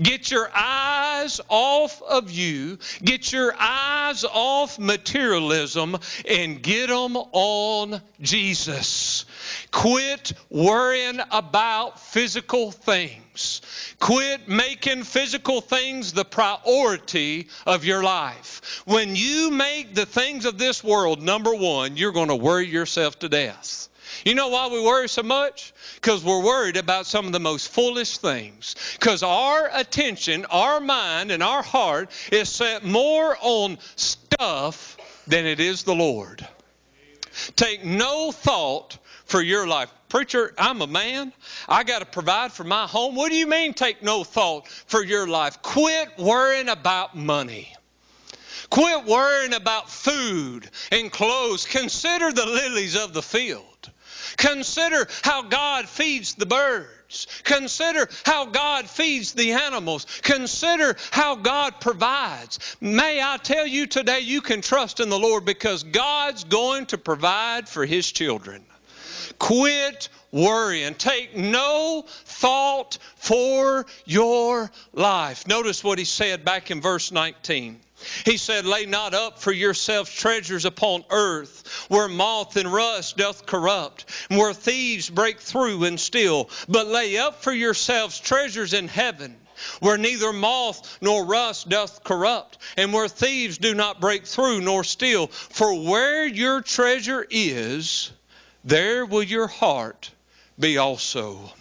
Get 0.00 0.30
your 0.30 0.50
eyes 0.54 1.40
off 1.48 2.00
of 2.02 2.30
you. 2.30 2.78
Get 3.02 3.32
your 3.32 3.54
eyes 3.58 4.24
off 4.24 4.78
materialism 4.78 5.96
and 6.28 6.62
get 6.62 6.88
them 6.88 7.16
on 7.16 8.00
Jesus. 8.20 9.24
Quit 9.70 10.32
worrying 10.50 11.20
about 11.30 12.00
physical 12.00 12.70
things. 12.70 13.60
Quit 14.00 14.48
making 14.48 15.02
physical 15.02 15.60
things 15.60 16.12
the 16.12 16.24
priority 16.24 17.48
of 17.66 17.84
your 17.84 18.02
life. 18.02 18.82
When 18.84 19.16
you 19.16 19.50
make 19.50 19.94
the 19.94 20.06
things 20.06 20.44
of 20.44 20.58
this 20.58 20.84
world 20.84 21.22
number 21.22 21.54
one, 21.54 21.96
you're 21.96 22.12
going 22.12 22.28
to 22.28 22.36
worry 22.36 22.66
yourself 22.66 23.18
to 23.20 23.28
death. 23.28 23.88
You 24.24 24.34
know 24.34 24.48
why 24.48 24.68
we 24.68 24.82
worry 24.82 25.08
so 25.08 25.22
much? 25.22 25.72
Because 25.96 26.24
we're 26.24 26.42
worried 26.42 26.76
about 26.76 27.06
some 27.06 27.26
of 27.26 27.32
the 27.32 27.40
most 27.40 27.68
foolish 27.68 28.18
things. 28.18 28.74
Because 28.98 29.22
our 29.22 29.70
attention, 29.72 30.44
our 30.46 30.80
mind, 30.80 31.30
and 31.30 31.42
our 31.42 31.62
heart 31.62 32.10
is 32.32 32.48
set 32.48 32.84
more 32.84 33.36
on 33.40 33.78
stuff 33.96 34.96
than 35.26 35.46
it 35.46 35.60
is 35.60 35.84
the 35.84 35.94
Lord. 35.94 36.46
Take 37.56 37.84
no 37.84 38.30
thought 38.32 38.98
for 39.24 39.42
your 39.42 39.66
life. 39.66 39.90
Preacher, 40.08 40.54
I'm 40.56 40.80
a 40.80 40.86
man. 40.86 41.32
I 41.68 41.82
got 41.82 41.98
to 41.98 42.06
provide 42.06 42.52
for 42.52 42.62
my 42.62 42.86
home. 42.86 43.16
What 43.16 43.30
do 43.30 43.36
you 43.36 43.48
mean, 43.48 43.74
take 43.74 44.02
no 44.02 44.22
thought 44.22 44.68
for 44.68 45.02
your 45.02 45.26
life? 45.26 45.60
Quit 45.62 46.18
worrying 46.18 46.68
about 46.68 47.16
money. 47.16 47.74
Quit 48.70 49.04
worrying 49.06 49.54
about 49.54 49.90
food 49.90 50.70
and 50.92 51.10
clothes. 51.10 51.66
Consider 51.66 52.32
the 52.32 52.46
lilies 52.46 52.96
of 52.96 53.12
the 53.12 53.22
field. 53.22 53.64
Consider 54.36 55.06
how 55.22 55.42
God 55.42 55.88
feeds 55.88 56.34
the 56.34 56.46
birds. 56.46 57.26
Consider 57.44 58.08
how 58.24 58.46
God 58.46 58.88
feeds 58.88 59.32
the 59.32 59.52
animals. 59.52 60.06
Consider 60.22 60.96
how 61.10 61.36
God 61.36 61.80
provides. 61.80 62.76
May 62.80 63.22
I 63.22 63.36
tell 63.36 63.66
you 63.66 63.86
today, 63.86 64.20
you 64.20 64.40
can 64.40 64.60
trust 64.60 65.00
in 65.00 65.08
the 65.08 65.18
Lord 65.18 65.44
because 65.44 65.82
God's 65.82 66.44
going 66.44 66.86
to 66.86 66.98
provide 66.98 67.68
for 67.68 67.86
His 67.86 68.10
children. 68.10 68.64
Quit 69.38 70.08
worrying. 70.32 70.94
Take 70.94 71.36
no 71.36 72.04
thought 72.06 72.98
for 73.16 73.86
your 74.04 74.70
life. 74.92 75.46
Notice 75.46 75.84
what 75.84 75.98
He 75.98 76.04
said 76.04 76.44
back 76.44 76.70
in 76.70 76.80
verse 76.80 77.12
19. 77.12 77.80
He 78.24 78.36
said, 78.36 78.66
Lay 78.66 78.86
not 78.86 79.14
up 79.14 79.38
for 79.38 79.52
yourselves 79.52 80.12
treasures 80.12 80.64
upon 80.64 81.04
earth, 81.10 81.86
where 81.88 82.08
moth 82.08 82.56
and 82.56 82.72
rust 82.72 83.16
doth 83.16 83.46
corrupt, 83.46 84.04
and 84.30 84.38
where 84.38 84.54
thieves 84.54 85.10
break 85.10 85.40
through 85.40 85.84
and 85.84 86.00
steal. 86.00 86.50
But 86.68 86.86
lay 86.86 87.16
up 87.18 87.42
for 87.42 87.52
yourselves 87.52 88.18
treasures 88.18 88.72
in 88.72 88.88
heaven, 88.88 89.36
where 89.80 89.98
neither 89.98 90.32
moth 90.32 90.98
nor 91.00 91.24
rust 91.24 91.68
doth 91.68 92.04
corrupt, 92.04 92.58
and 92.76 92.92
where 92.92 93.08
thieves 93.08 93.58
do 93.58 93.74
not 93.74 94.00
break 94.00 94.26
through 94.26 94.60
nor 94.60 94.84
steal. 94.84 95.28
For 95.28 95.74
where 95.74 96.26
your 96.26 96.60
treasure 96.60 97.26
is, 97.30 98.10
there 98.64 99.04
will 99.04 99.22
your 99.22 99.46
heart 99.46 100.10
be 100.58 100.78
also. 100.78 101.52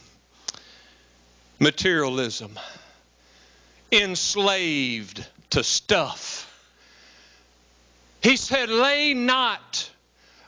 Materialism. 1.60 2.60
Enslaved 3.91 5.25
to 5.54 5.63
stuff. 5.63 6.50
He 8.22 8.38
said, 8.38 8.70
Lay 8.70 9.13
not 9.13 9.89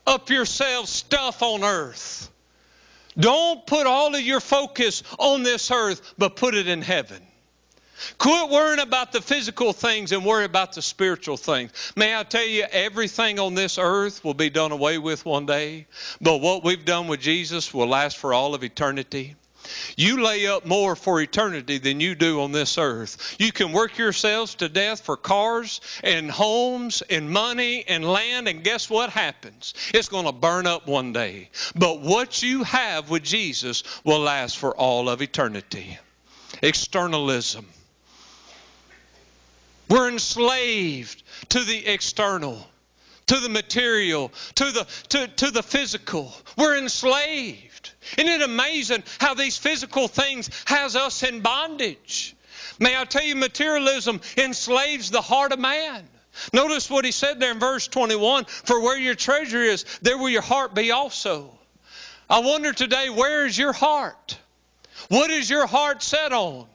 up 0.08 0.30
yourselves 0.30 0.90
stuff 0.90 1.42
on 1.42 1.64
earth. 1.64 2.30
Don't 3.18 3.66
put 3.66 3.88
all 3.88 4.14
of 4.14 4.22
your 4.22 4.40
focus 4.40 5.04
on 5.18 5.44
this 5.44 5.72
earth, 5.72 6.02
but 6.18 6.36
put 6.36 6.54
it 6.54 6.68
in 6.68 6.82
heaven. 6.82 7.22
Quit 8.18 8.50
worrying 8.50 8.80
about 8.80 9.12
the 9.14 9.22
physical 9.22 9.72
things 9.72 10.12
and 10.12 10.26
worry 10.26 10.44
about 10.44 10.74
the 10.74 10.82
spiritual 10.82 11.38
things. 11.38 11.72
May 11.96 12.18
I 12.18 12.24
tell 12.24 12.46
you, 12.46 12.66
everything 12.70 13.40
on 13.40 13.54
this 13.54 13.78
earth 13.78 14.24
will 14.24 14.34
be 14.34 14.50
done 14.50 14.72
away 14.72 14.98
with 14.98 15.26
one 15.26 15.46
day, 15.46 15.88
but 16.20 16.38
what 16.38 16.64
we've 16.64 16.84
done 16.84 17.08
with 17.08 17.22
Jesus 17.22 17.74
will 17.74 17.88
last 17.88 18.18
for 18.18 18.34
all 18.34 18.54
of 18.54 18.64
eternity. 18.64 19.36
You 19.98 20.24
lay 20.24 20.48
up 20.48 20.66
more 20.66 20.96
for 20.96 21.22
eternity 21.22 21.78
than 21.78 22.00
you 22.00 22.16
do 22.16 22.42
on 22.42 22.52
this 22.52 22.78
earth. 22.78 23.36
You 23.40 23.52
can 23.52 23.72
work 23.72 23.98
yourselves 23.98 24.56
to 24.56 24.70
death 24.70 25.02
for 25.02 25.18
cars 25.18 25.82
and 26.04 26.30
homes 26.30 27.02
and 27.10 27.30
money 27.30 27.86
and 27.88 28.06
land, 28.06 28.48
and 28.48 28.64
guess 28.64 28.90
what 28.90 29.10
happens? 29.10 29.74
It's 29.94 30.10
going 30.10 30.26
to 30.26 30.32
burn 30.32 30.68
up 30.68 30.88
one 30.88 31.14
day. 31.14 31.50
But 31.76 32.02
what 32.02 32.44
you 32.44 32.64
have 32.64 33.10
with 33.10 33.24
Jesus 33.24 33.84
will 34.04 34.20
last 34.20 34.58
for 34.58 34.76
all 34.76 35.10
of 35.10 35.22
eternity. 35.22 35.98
Externalism. 36.62 37.66
We're 39.90 40.10
enslaved 40.10 41.24
to 41.50 41.64
the 41.64 41.86
external, 41.86 42.68
to 43.28 43.40
the 43.40 43.50
material, 43.50 44.32
to 44.56 44.72
the, 44.72 44.88
to, 45.10 45.28
to 45.28 45.52
the 45.52 45.64
physical. 45.64 46.34
We're 46.58 46.78
enslaved. 46.78 47.92
Isn't 48.18 48.32
it 48.32 48.42
amazing 48.42 49.04
how 49.20 49.34
these 49.34 49.58
physical 49.58 50.08
things 50.08 50.50
has 50.66 50.96
us 50.96 51.24
in 51.24 51.42
bondage? 51.42 52.36
May 52.80 52.98
I 52.98 53.06
tell 53.06 53.24
you, 53.24 53.36
materialism 53.36 54.22
enslaves 54.38 55.12
the 55.12 55.22
heart 55.22 55.52
of 55.52 55.60
man. 55.60 56.08
Notice 56.54 56.90
what 56.90 57.06
he 57.06 57.12
said 57.12 57.40
there 57.40 57.52
in 57.52 57.60
verse 57.60 57.88
21 57.88 58.46
For 58.46 58.82
where 58.82 58.98
your 58.98 59.16
treasure 59.16 59.62
is, 59.62 59.86
there 60.02 60.18
will 60.18 60.30
your 60.30 60.42
heart 60.42 60.76
be 60.76 60.92
also. 60.92 61.58
I 62.30 62.40
wonder 62.40 62.74
today, 62.74 63.10
where 63.10 63.46
is 63.46 63.58
your 63.58 63.74
heart? 63.74 64.38
What 65.10 65.30
is 65.30 65.50
your 65.50 65.68
heart 65.68 66.02
set 66.04 66.34
on? 66.34 66.68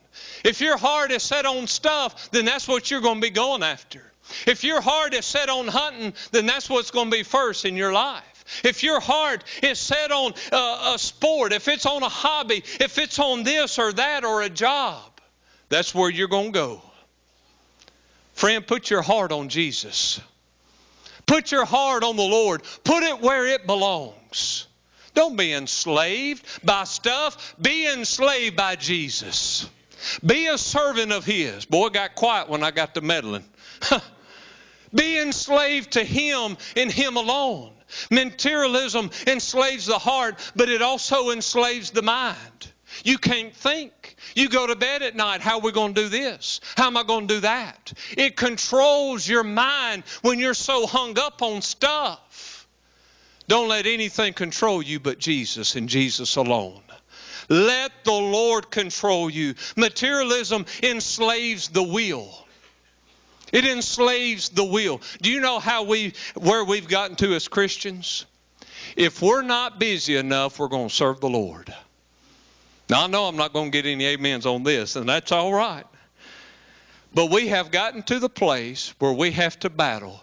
If 0.43 0.61
your 0.61 0.77
heart 0.77 1.11
is 1.11 1.23
set 1.23 1.45
on 1.45 1.67
stuff, 1.67 2.31
then 2.31 2.45
that's 2.45 2.67
what 2.67 2.89
you're 2.89 3.01
going 3.01 3.15
to 3.15 3.21
be 3.21 3.29
going 3.29 3.63
after. 3.63 4.10
If 4.47 4.63
your 4.63 4.81
heart 4.81 5.13
is 5.13 5.25
set 5.25 5.49
on 5.49 5.67
hunting, 5.67 6.13
then 6.31 6.45
that's 6.45 6.69
what's 6.69 6.91
going 6.91 7.11
to 7.11 7.17
be 7.17 7.23
first 7.23 7.65
in 7.65 7.75
your 7.75 7.93
life. 7.93 8.23
If 8.63 8.83
your 8.83 8.99
heart 8.99 9.43
is 9.63 9.79
set 9.79 10.11
on 10.11 10.33
a, 10.51 10.93
a 10.93 10.95
sport, 10.97 11.53
if 11.53 11.67
it's 11.67 11.85
on 11.85 12.03
a 12.03 12.09
hobby, 12.09 12.63
if 12.79 12.97
it's 12.97 13.19
on 13.19 13.43
this 13.43 13.79
or 13.79 13.93
that 13.93 14.25
or 14.25 14.41
a 14.41 14.49
job, 14.49 15.21
that's 15.69 15.95
where 15.95 16.09
you're 16.09 16.27
going 16.27 16.47
to 16.47 16.59
go. 16.59 16.81
Friend, 18.33 18.65
put 18.65 18.89
your 18.89 19.01
heart 19.01 19.31
on 19.31 19.49
Jesus. 19.49 20.19
Put 21.25 21.51
your 21.51 21.65
heart 21.65 22.03
on 22.03 22.15
the 22.15 22.23
Lord. 22.23 22.63
Put 22.83 23.03
it 23.03 23.21
where 23.21 23.47
it 23.47 23.65
belongs. 23.65 24.67
Don't 25.13 25.37
be 25.37 25.53
enslaved 25.53 26.45
by 26.65 26.85
stuff. 26.85 27.55
Be 27.61 27.87
enslaved 27.87 28.55
by 28.55 28.75
Jesus. 28.75 29.69
Be 30.25 30.47
a 30.47 30.57
servant 30.57 31.11
of 31.11 31.25
His. 31.25 31.65
Boy, 31.65 31.89
got 31.89 32.15
quiet 32.15 32.49
when 32.49 32.63
I 32.63 32.71
got 32.71 32.95
to 32.95 33.01
meddling. 33.01 33.45
be 34.93 35.19
enslaved 35.19 35.91
to 35.93 36.03
Him 36.03 36.57
and 36.75 36.91
Him 36.91 37.17
alone. 37.17 37.73
Materialism 38.09 39.09
enslaves 39.27 39.85
the 39.85 39.99
heart, 39.99 40.39
but 40.55 40.69
it 40.69 40.81
also 40.81 41.31
enslaves 41.31 41.91
the 41.91 42.01
mind. 42.01 42.71
You 43.03 43.17
can't 43.17 43.55
think. 43.55 44.15
You 44.35 44.49
go 44.49 44.67
to 44.67 44.75
bed 44.75 45.01
at 45.01 45.15
night, 45.15 45.41
how 45.41 45.57
are 45.57 45.61
we 45.61 45.71
going 45.71 45.93
to 45.93 46.03
do 46.03 46.09
this? 46.09 46.61
How 46.75 46.87
am 46.87 46.97
I 46.97 47.03
going 47.03 47.27
to 47.27 47.35
do 47.35 47.39
that? 47.41 47.93
It 48.17 48.35
controls 48.35 49.27
your 49.27 49.43
mind 49.43 50.03
when 50.21 50.39
you're 50.39 50.53
so 50.53 50.85
hung 50.87 51.17
up 51.17 51.41
on 51.41 51.61
stuff. 51.61 52.67
Don't 53.47 53.69
let 53.69 53.85
anything 53.85 54.33
control 54.33 54.81
you 54.81 54.99
but 54.99 55.19
Jesus 55.19 55.75
and 55.75 55.89
Jesus 55.89 56.35
alone. 56.35 56.81
Let 57.49 57.91
the 58.05 58.11
Lord 58.11 58.71
control 58.71 59.29
you. 59.29 59.55
Materialism 59.75 60.65
enslaves 60.83 61.67
the 61.69 61.83
will. 61.83 62.40
It 63.51 63.65
enslaves 63.65 64.49
the 64.49 64.63
will. 64.63 65.01
Do 65.21 65.29
you 65.29 65.41
know 65.41 65.59
how 65.59 65.83
we 65.83 66.13
where 66.35 66.63
we've 66.63 66.87
gotten 66.87 67.15
to 67.17 67.33
as 67.35 67.47
Christians? 67.47 68.25
If 68.95 69.21
we're 69.21 69.41
not 69.41 69.79
busy 69.79 70.15
enough, 70.15 70.59
we're 70.59 70.67
going 70.67 70.89
to 70.89 70.93
serve 70.93 71.19
the 71.19 71.29
Lord. 71.29 71.73
Now 72.89 73.05
I 73.05 73.07
know 73.07 73.25
I'm 73.25 73.37
not 73.37 73.53
going 73.53 73.71
to 73.71 73.81
get 73.81 73.89
any 73.89 74.13
amens 74.13 74.45
on 74.45 74.63
this, 74.63 74.95
and 74.95 75.07
that's 75.07 75.31
all 75.31 75.53
right. 75.53 75.85
But 77.13 77.29
we 77.29 77.49
have 77.49 77.71
gotten 77.71 78.03
to 78.03 78.19
the 78.19 78.29
place 78.29 78.93
where 78.99 79.13
we 79.13 79.31
have 79.31 79.59
to 79.59 79.69
battle 79.69 80.21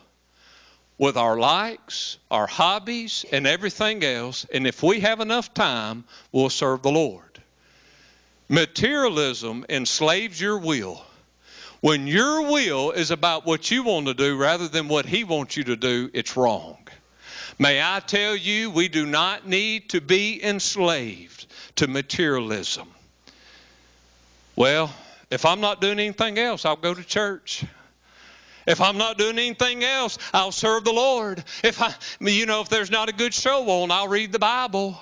with 0.98 1.16
our 1.16 1.38
likes, 1.38 2.18
our 2.30 2.46
hobbies, 2.46 3.24
and 3.30 3.46
everything 3.46 4.02
else. 4.02 4.46
And 4.52 4.66
if 4.66 4.82
we 4.82 5.00
have 5.00 5.20
enough 5.20 5.54
time, 5.54 6.04
we'll 6.32 6.50
serve 6.50 6.82
the 6.82 6.90
Lord. 6.90 7.40
Materialism 8.48 9.64
enslaves 9.68 10.40
your 10.40 10.58
will. 10.58 11.02
When 11.80 12.06
your 12.08 12.42
will 12.42 12.90
is 12.90 13.10
about 13.10 13.46
what 13.46 13.70
you 13.70 13.84
want 13.84 14.06
to 14.06 14.14
do 14.14 14.36
rather 14.36 14.66
than 14.66 14.88
what 14.88 15.06
He 15.06 15.22
wants 15.24 15.56
you 15.56 15.64
to 15.64 15.76
do, 15.76 16.10
it's 16.12 16.36
wrong. 16.36 16.78
May 17.58 17.80
I 17.82 18.00
tell 18.00 18.34
you, 18.34 18.70
we 18.70 18.88
do 18.88 19.06
not 19.06 19.46
need 19.46 19.90
to 19.90 20.00
be 20.00 20.42
enslaved 20.42 21.46
to 21.76 21.86
materialism. 21.86 22.88
Well, 24.56 24.92
if 25.30 25.44
I'm 25.44 25.60
not 25.60 25.80
doing 25.80 26.00
anything 26.00 26.38
else, 26.38 26.64
I'll 26.64 26.76
go 26.76 26.94
to 26.94 27.04
church. 27.04 27.64
If 28.66 28.80
I'm 28.80 28.98
not 28.98 29.16
doing 29.16 29.38
anything 29.38 29.82
else, 29.84 30.18
I'll 30.34 30.52
serve 30.52 30.84
the 30.84 30.92
Lord. 30.92 31.42
If 31.62 31.80
I, 31.80 31.94
you 32.20 32.46
know, 32.46 32.60
if 32.60 32.68
there's 32.68 32.90
not 32.90 33.08
a 33.08 33.12
good 33.12 33.32
show 33.32 33.68
on, 33.82 33.90
I'll 33.90 34.08
read 34.08 34.32
the 34.32 34.38
Bible. 34.38 35.00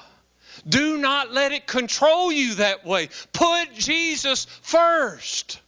Do 0.69 0.99
not 0.99 1.33
let 1.33 1.53
it 1.53 1.67
control 1.67 2.31
you 2.31 2.57
that 2.57 2.85
way. 2.85 3.09
Put 3.33 3.75
Jesus 3.75 4.47
first. 4.63 5.61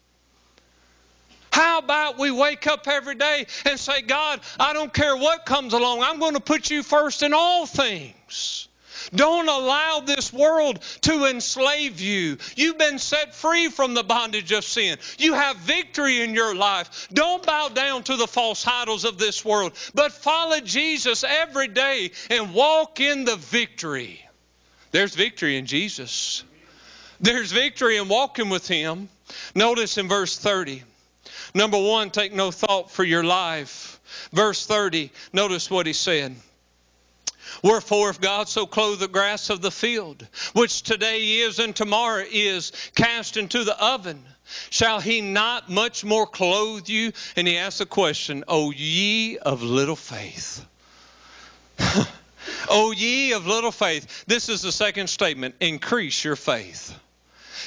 How 1.59 1.81
about 1.81 2.21
we 2.21 2.31
wake 2.31 2.69
up 2.69 2.87
every 2.87 3.17
day 3.17 3.45
and 3.67 3.81
say, 3.81 4.03
God, 4.03 4.39
I 4.61 4.73
don't 4.75 4.95
care 4.95 5.17
what 5.17 5.45
comes 5.45 5.73
along, 5.73 6.05
I'm 6.05 6.21
going 6.21 6.35
to 6.35 6.41
put 6.41 6.71
you 6.71 6.85
first 6.85 7.25
in 7.25 7.35
all 7.35 7.67
things. 7.67 8.69
Don't 9.13 9.49
allow 9.49 9.99
this 9.99 10.33
world 10.33 10.79
to 11.01 11.25
enslave 11.25 11.99
you. 11.99 12.39
You've 12.55 12.79
been 12.79 13.01
set 13.01 13.35
free 13.35 13.71
from 13.71 13.95
the 13.95 14.05
bondage 14.05 14.53
of 14.53 14.63
sin. 14.63 14.99
You 15.19 15.35
have 15.35 15.57
victory 15.57 16.21
in 16.21 16.33
your 16.33 16.55
life. 16.55 17.09
Don't 17.13 17.45
bow 17.45 17.71
down 17.71 18.05
to 18.05 18.15
the 18.15 18.29
false 18.29 18.65
idols 18.65 19.05
of 19.05 19.19
this 19.19 19.45
world, 19.45 19.73
but 19.95 20.13
follow 20.13 20.61
Jesus 20.61 21.25
every 21.25 21.67
day 21.67 22.13
and 22.31 22.55
walk 22.55 23.01
in 23.01 23.25
the 23.25 23.35
victory. 23.35 24.25
There's 24.93 25.17
victory 25.17 25.57
in 25.57 25.67
Jesus. 25.67 26.45
There's 27.21 27.51
victory 27.51 27.97
in 27.97 28.07
walking 28.07 28.49
with 28.49 28.69
Him. 28.69 29.09
Notice 29.57 29.99
in 29.99 30.07
verse 30.07 30.39
30. 30.39 30.85
Number 31.55 31.79
one, 31.79 32.11
take 32.11 32.33
no 32.33 32.51
thought 32.51 32.91
for 32.91 33.05
your 33.05 33.25
life. 33.25 34.01
Verse 34.33 34.67
30, 34.67 35.11
notice 35.33 35.71
what 35.71 35.87
he 35.87 35.93
said. 35.93 36.35
Wherefore, 37.63 38.11
if 38.11 38.21
God 38.21 38.49
so 38.49 38.67
clothe 38.67 39.01
the 39.01 39.09
grass 39.09 39.51
of 39.51 39.63
the 39.63 39.71
field, 39.71 40.27
which 40.53 40.83
today 40.83 41.41
is 41.41 41.59
and 41.59 41.75
tomorrow 41.75 42.25
is 42.31 42.73
cast 42.95 43.37
into 43.37 43.65
the 43.65 43.79
oven, 43.83 44.23
shall 44.71 45.01
he 45.01 45.21
not 45.21 45.69
much 45.69 46.05
more 46.05 46.27
clothe 46.27 46.89
you? 46.89 47.13
And 47.37 47.49
he 47.49 47.57
asks 47.57 47.79
the 47.79 47.87
question, 47.87 48.45
O 48.49 48.71
ye 48.71 49.39
of 49.39 49.63
little 49.63 49.97
faith. 49.97 50.65
o 52.69 52.93
ye 52.93 53.33
of 53.33 53.47
little 53.47 53.73
faith. 53.73 54.25
This 54.27 54.49
is 54.49 54.63
the 54.63 54.73
second 54.73 55.09
statement 55.09 55.55
increase 55.61 56.25
your 56.25 56.37
faith. 56.37 56.95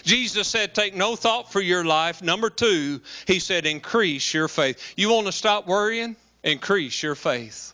Jesus 0.03 0.47
said, 0.47 0.73
Take 0.73 0.95
no 0.95 1.15
thought 1.15 1.51
for 1.51 1.61
your 1.61 1.83
life. 1.83 2.21
Number 2.21 2.49
two, 2.49 3.01
he 3.25 3.39
said, 3.39 3.65
Increase 3.65 4.33
your 4.33 4.47
faith. 4.47 4.93
You 4.95 5.09
want 5.09 5.27
to 5.27 5.31
stop 5.31 5.67
worrying? 5.67 6.15
Increase 6.43 7.01
your 7.03 7.15
faith. 7.15 7.73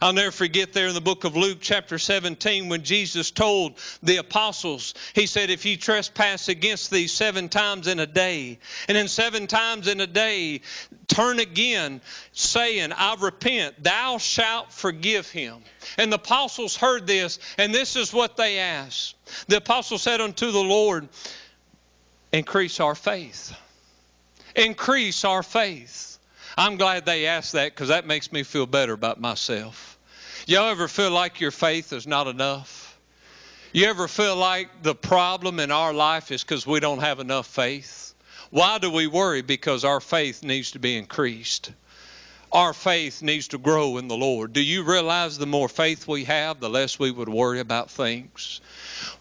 I'll 0.00 0.12
never 0.12 0.30
forget 0.30 0.72
there 0.72 0.88
in 0.88 0.94
the 0.94 1.00
book 1.00 1.24
of 1.24 1.36
Luke, 1.36 1.58
chapter 1.60 1.98
17, 1.98 2.68
when 2.68 2.82
Jesus 2.82 3.30
told 3.30 3.78
the 4.02 4.16
apostles, 4.16 4.94
He 5.14 5.26
said, 5.26 5.50
If 5.50 5.64
ye 5.64 5.76
trespass 5.76 6.48
against 6.48 6.90
thee 6.90 7.06
seven 7.06 7.48
times 7.48 7.86
in 7.86 8.00
a 8.00 8.06
day, 8.06 8.58
and 8.88 8.96
in 8.96 9.08
seven 9.08 9.46
times 9.46 9.88
in 9.88 10.00
a 10.00 10.06
day 10.06 10.62
turn 11.08 11.40
again, 11.40 12.00
saying, 12.32 12.92
I 12.92 13.16
repent, 13.20 13.82
thou 13.82 14.18
shalt 14.18 14.72
forgive 14.72 15.28
him. 15.28 15.62
And 15.98 16.10
the 16.10 16.16
apostles 16.16 16.76
heard 16.76 17.06
this, 17.06 17.38
and 17.58 17.74
this 17.74 17.96
is 17.96 18.12
what 18.12 18.36
they 18.36 18.58
asked. 18.58 19.14
The 19.48 19.58
apostle 19.58 19.98
said 19.98 20.20
unto 20.20 20.50
the 20.50 20.62
Lord, 20.62 21.08
increase 22.32 22.80
our 22.80 22.94
faith. 22.94 23.54
Increase 24.56 25.24
our 25.24 25.42
faith. 25.42 26.18
I'm 26.56 26.76
glad 26.76 27.06
they 27.06 27.26
asked 27.26 27.52
that 27.52 27.72
because 27.72 27.88
that 27.88 28.06
makes 28.06 28.32
me 28.32 28.42
feel 28.42 28.66
better 28.66 28.92
about 28.92 29.20
myself. 29.20 29.98
Y'all 30.46 30.68
ever 30.68 30.88
feel 30.88 31.10
like 31.10 31.40
your 31.40 31.50
faith 31.50 31.92
is 31.92 32.06
not 32.06 32.26
enough? 32.26 32.98
You 33.72 33.86
ever 33.86 34.08
feel 34.08 34.36
like 34.36 34.82
the 34.82 34.94
problem 34.94 35.60
in 35.60 35.70
our 35.70 35.94
life 35.94 36.30
is 36.30 36.42
because 36.42 36.66
we 36.66 36.80
don't 36.80 36.98
have 36.98 37.20
enough 37.20 37.46
faith? 37.46 38.14
Why 38.50 38.76
do 38.78 38.90
we 38.90 39.06
worry? 39.06 39.40
Because 39.40 39.84
our 39.84 40.00
faith 40.00 40.42
needs 40.42 40.72
to 40.72 40.78
be 40.78 40.96
increased. 40.96 41.72
Our 42.52 42.74
faith 42.74 43.22
needs 43.22 43.48
to 43.48 43.58
grow 43.58 43.96
in 43.96 44.08
the 44.08 44.16
Lord. 44.16 44.52
Do 44.52 44.60
you 44.60 44.82
realize 44.82 45.38
the 45.38 45.46
more 45.46 45.70
faith 45.70 46.06
we 46.06 46.24
have, 46.24 46.60
the 46.60 46.68
less 46.68 46.98
we 46.98 47.10
would 47.10 47.30
worry 47.30 47.60
about 47.60 47.90
things? 47.90 48.60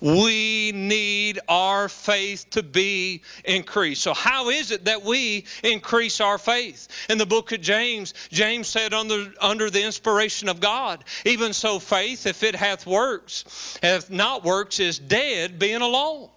We 0.02 0.74
need 0.74 1.40
our 1.48 1.88
faith 1.88 2.50
to 2.52 2.62
be 2.62 3.22
increased. 3.46 4.02
So, 4.02 4.14
how 4.14 4.50
is 4.50 4.72
it 4.72 4.84
that 4.86 5.04
we 5.04 5.46
increase 5.64 6.20
our 6.20 6.38
faith? 6.38 6.90
In 7.10 7.18
the 7.18 7.26
book 7.26 7.54
of 7.54 7.62
James, 7.62 8.14
James 8.32 8.68
said, 8.68 8.94
under, 8.94 9.34
under 9.40 9.70
the 9.70 9.84
inspiration 9.84 10.50
of 10.50 10.60
God, 10.60 11.02
even 11.24 11.54
so, 11.54 11.80
faith, 11.80 12.28
if 12.28 12.44
it 12.44 12.56
hath 12.56 12.86
works, 12.86 13.80
hath 13.82 14.10
not 14.10 14.44
works, 14.44 14.82
is 14.82 15.00
dead, 15.00 15.58
being 15.58 15.82
alone. 15.82 16.30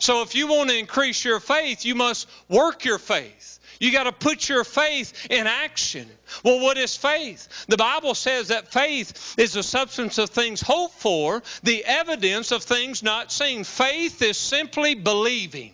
So, 0.00 0.22
if 0.22 0.34
you 0.34 0.48
want 0.48 0.70
to 0.70 0.76
increase 0.76 1.24
your 1.24 1.38
faith, 1.38 1.84
you 1.84 1.94
must 1.94 2.28
work 2.48 2.84
your 2.84 2.98
faith. 2.98 3.60
You 3.82 3.90
got 3.90 4.04
to 4.04 4.12
put 4.12 4.48
your 4.48 4.62
faith 4.62 5.26
in 5.28 5.48
action. 5.48 6.08
Well, 6.44 6.60
what 6.60 6.78
is 6.78 6.96
faith? 6.96 7.66
The 7.66 7.76
Bible 7.76 8.14
says 8.14 8.48
that 8.48 8.72
faith 8.72 9.34
is 9.36 9.54
the 9.54 9.64
substance 9.64 10.18
of 10.18 10.30
things 10.30 10.60
hoped 10.60 11.00
for, 11.00 11.42
the 11.64 11.84
evidence 11.84 12.52
of 12.52 12.62
things 12.62 13.02
not 13.02 13.32
seen. 13.32 13.64
Faith 13.64 14.22
is 14.22 14.36
simply 14.36 14.94
believing. 14.94 15.72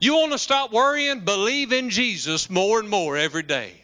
You 0.00 0.14
want 0.14 0.32
to 0.32 0.38
stop 0.38 0.72
worrying? 0.72 1.20
Believe 1.20 1.74
in 1.74 1.90
Jesus 1.90 2.48
more 2.48 2.80
and 2.80 2.88
more 2.88 3.18
every 3.18 3.42
day. 3.42 3.83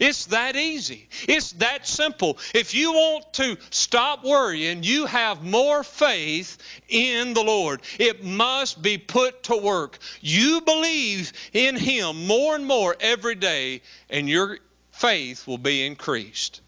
It's 0.00 0.26
that 0.26 0.56
easy. 0.56 1.08
It's 1.26 1.52
that 1.52 1.86
simple. 1.86 2.38
If 2.54 2.74
you 2.74 2.92
want 2.92 3.32
to 3.34 3.56
stop 3.70 4.24
worrying, 4.24 4.82
you 4.82 5.06
have 5.06 5.42
more 5.42 5.82
faith 5.82 6.58
in 6.88 7.34
the 7.34 7.42
Lord. 7.42 7.82
It 7.98 8.24
must 8.24 8.82
be 8.82 8.98
put 8.98 9.44
to 9.44 9.56
work. 9.56 9.98
You 10.20 10.60
believe 10.60 11.32
in 11.52 11.76
Him 11.76 12.26
more 12.26 12.54
and 12.54 12.66
more 12.66 12.96
every 13.00 13.34
day, 13.34 13.82
and 14.08 14.28
your 14.28 14.58
faith 14.92 15.46
will 15.46 15.58
be 15.58 15.86
increased. 15.86 16.60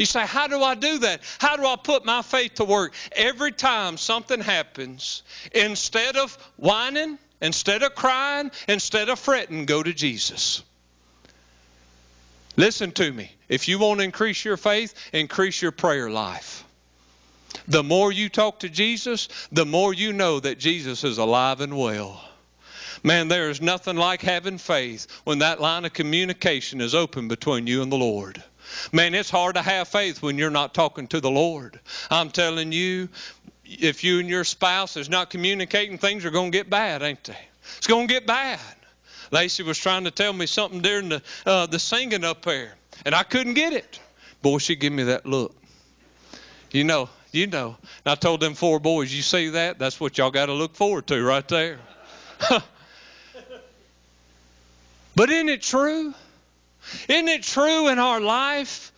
You 0.00 0.06
say, 0.06 0.24
How 0.24 0.46
do 0.46 0.62
I 0.62 0.76
do 0.76 0.98
that? 1.00 1.20
How 1.38 1.56
do 1.56 1.66
I 1.66 1.76
put 1.76 2.06
my 2.06 2.22
faith 2.22 2.54
to 2.54 2.64
work? 2.64 2.94
Every 3.12 3.52
time 3.52 3.98
something 3.98 4.40
happens, 4.40 5.22
instead 5.52 6.16
of 6.16 6.36
whining, 6.56 7.18
instead 7.42 7.82
of 7.82 7.94
crying, 7.94 8.50
instead 8.66 9.10
of 9.10 9.18
fretting, 9.18 9.66
go 9.66 9.82
to 9.82 9.92
Jesus. 9.92 10.62
Listen 12.56 12.92
to 12.92 13.12
me. 13.12 13.30
If 13.48 13.68
you 13.68 13.78
want 13.78 14.00
to 14.00 14.04
increase 14.04 14.44
your 14.44 14.56
faith, 14.56 14.94
increase 15.12 15.60
your 15.62 15.72
prayer 15.72 16.10
life. 16.10 16.64
The 17.68 17.82
more 17.82 18.12
you 18.12 18.28
talk 18.28 18.60
to 18.60 18.68
Jesus, 18.68 19.28
the 19.52 19.66
more 19.66 19.92
you 19.92 20.12
know 20.12 20.40
that 20.40 20.58
Jesus 20.58 21.04
is 21.04 21.18
alive 21.18 21.60
and 21.60 21.76
well. 21.76 22.22
Man, 23.02 23.28
there 23.28 23.50
is 23.50 23.60
nothing 23.60 23.96
like 23.96 24.20
having 24.20 24.58
faith 24.58 25.06
when 25.24 25.38
that 25.38 25.60
line 25.60 25.84
of 25.84 25.92
communication 25.92 26.80
is 26.80 26.94
open 26.94 27.28
between 27.28 27.66
you 27.66 27.82
and 27.82 27.90
the 27.90 27.96
Lord. 27.96 28.42
Man, 28.92 29.14
it's 29.14 29.30
hard 29.30 29.56
to 29.56 29.62
have 29.62 29.88
faith 29.88 30.22
when 30.22 30.38
you're 30.38 30.50
not 30.50 30.74
talking 30.74 31.08
to 31.08 31.20
the 31.20 31.30
Lord. 31.30 31.80
I'm 32.10 32.30
telling 32.30 32.72
you, 32.72 33.08
if 33.64 34.04
you 34.04 34.20
and 34.20 34.28
your 34.28 34.44
spouse 34.44 34.96
is 34.96 35.08
not 35.08 35.30
communicating, 35.30 35.98
things 35.98 36.24
are 36.24 36.30
going 36.30 36.52
to 36.52 36.58
get 36.58 36.68
bad, 36.68 37.02
ain't 37.02 37.24
they? 37.24 37.38
It's 37.78 37.86
going 37.86 38.06
to 38.06 38.12
get 38.12 38.26
bad. 38.26 38.60
Lacey 39.30 39.62
was 39.62 39.78
trying 39.78 40.04
to 40.04 40.10
tell 40.10 40.32
me 40.32 40.46
something 40.46 40.80
during 40.80 41.08
the 41.10 41.22
uh, 41.46 41.66
the 41.66 41.78
singing 41.78 42.24
up 42.24 42.44
there, 42.44 42.72
and 43.04 43.14
I 43.14 43.22
couldn't 43.22 43.54
get 43.54 43.72
it. 43.72 44.00
Boy, 44.42 44.58
she 44.58 44.76
give 44.76 44.92
me 44.92 45.04
that 45.04 45.26
look. 45.26 45.54
You 46.70 46.84
know, 46.84 47.08
you 47.32 47.46
know. 47.46 47.76
And 48.04 48.12
I 48.12 48.14
told 48.14 48.40
them 48.40 48.54
four 48.54 48.80
boys, 48.80 49.12
you 49.12 49.22
see 49.22 49.50
that? 49.50 49.78
That's 49.78 50.00
what 50.00 50.18
y'all 50.18 50.30
got 50.30 50.46
to 50.46 50.52
look 50.52 50.74
forward 50.74 51.06
to 51.08 51.22
right 51.22 51.46
there. 51.48 51.78
but 55.14 55.30
isn't 55.30 55.48
it 55.48 55.62
true? 55.62 56.14
Isn't 57.08 57.28
it 57.28 57.42
true 57.42 57.88
in 57.88 57.98
our 57.98 58.20
life? 58.20 58.92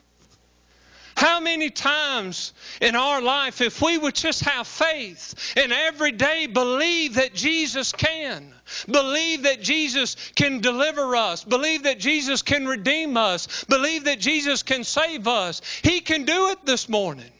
How 1.23 1.39
many 1.39 1.71
times 1.71 2.53
in 2.81 2.97
our 2.97 3.23
life, 3.23 3.61
if 3.61 3.81
we 3.81 3.97
would 3.97 4.17
just 4.17 4.41
have 4.41 4.67
faith 4.67 5.55
and 5.57 5.73
every 5.73 6.11
day 6.11 6.47
believe 6.47 7.15
that 7.15 7.33
Jesus 7.33 7.93
can, 7.93 8.53
believe 8.91 9.45
that 9.45 9.63
Jesus 9.63 10.17
can 10.35 10.61
deliver 10.61 11.15
us, 11.15 11.45
believe 11.45 11.85
that 11.85 12.01
Jesus 12.01 12.43
can 12.43 12.67
redeem 12.67 13.17
us, 13.17 13.63
believe 13.67 14.03
that 14.07 14.19
Jesus 14.19 14.65
can 14.65 14.83
save 14.83 15.29
us, 15.29 15.63
He 15.83 16.01
can 16.01 16.25
do 16.25 16.49
it 16.49 16.67
this 16.67 16.89
morning. 16.89 17.31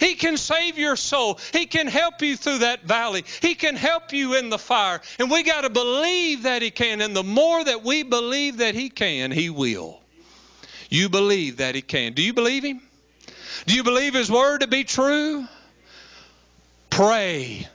He 0.00 0.16
can 0.16 0.36
save 0.36 0.76
your 0.76 0.96
soul. 0.96 1.38
He 1.52 1.66
can 1.66 1.86
help 1.86 2.22
you 2.22 2.36
through 2.36 2.58
that 2.58 2.82
valley. 2.82 3.24
He 3.40 3.54
can 3.54 3.76
help 3.76 4.12
you 4.12 4.34
in 4.34 4.50
the 4.50 4.58
fire. 4.58 5.02
And 5.20 5.30
we 5.30 5.44
got 5.44 5.60
to 5.60 5.70
believe 5.70 6.42
that 6.42 6.62
He 6.62 6.72
can. 6.72 7.00
And 7.00 7.14
the 7.14 7.22
more 7.22 7.62
that 7.62 7.84
we 7.84 8.02
believe 8.02 8.56
that 8.56 8.74
He 8.74 8.90
can, 8.90 9.30
He 9.30 9.50
will. 9.50 10.00
You 10.88 11.08
believe 11.08 11.58
that 11.58 11.76
He 11.76 11.82
can. 11.82 12.14
Do 12.14 12.22
you 12.22 12.32
believe 12.32 12.64
Him? 12.64 12.80
Do 13.66 13.74
you 13.74 13.82
believe 13.82 14.14
His 14.14 14.30
Word 14.30 14.62
to 14.62 14.66
be 14.66 14.84
true? 14.84 15.46
Pray. 16.88 17.66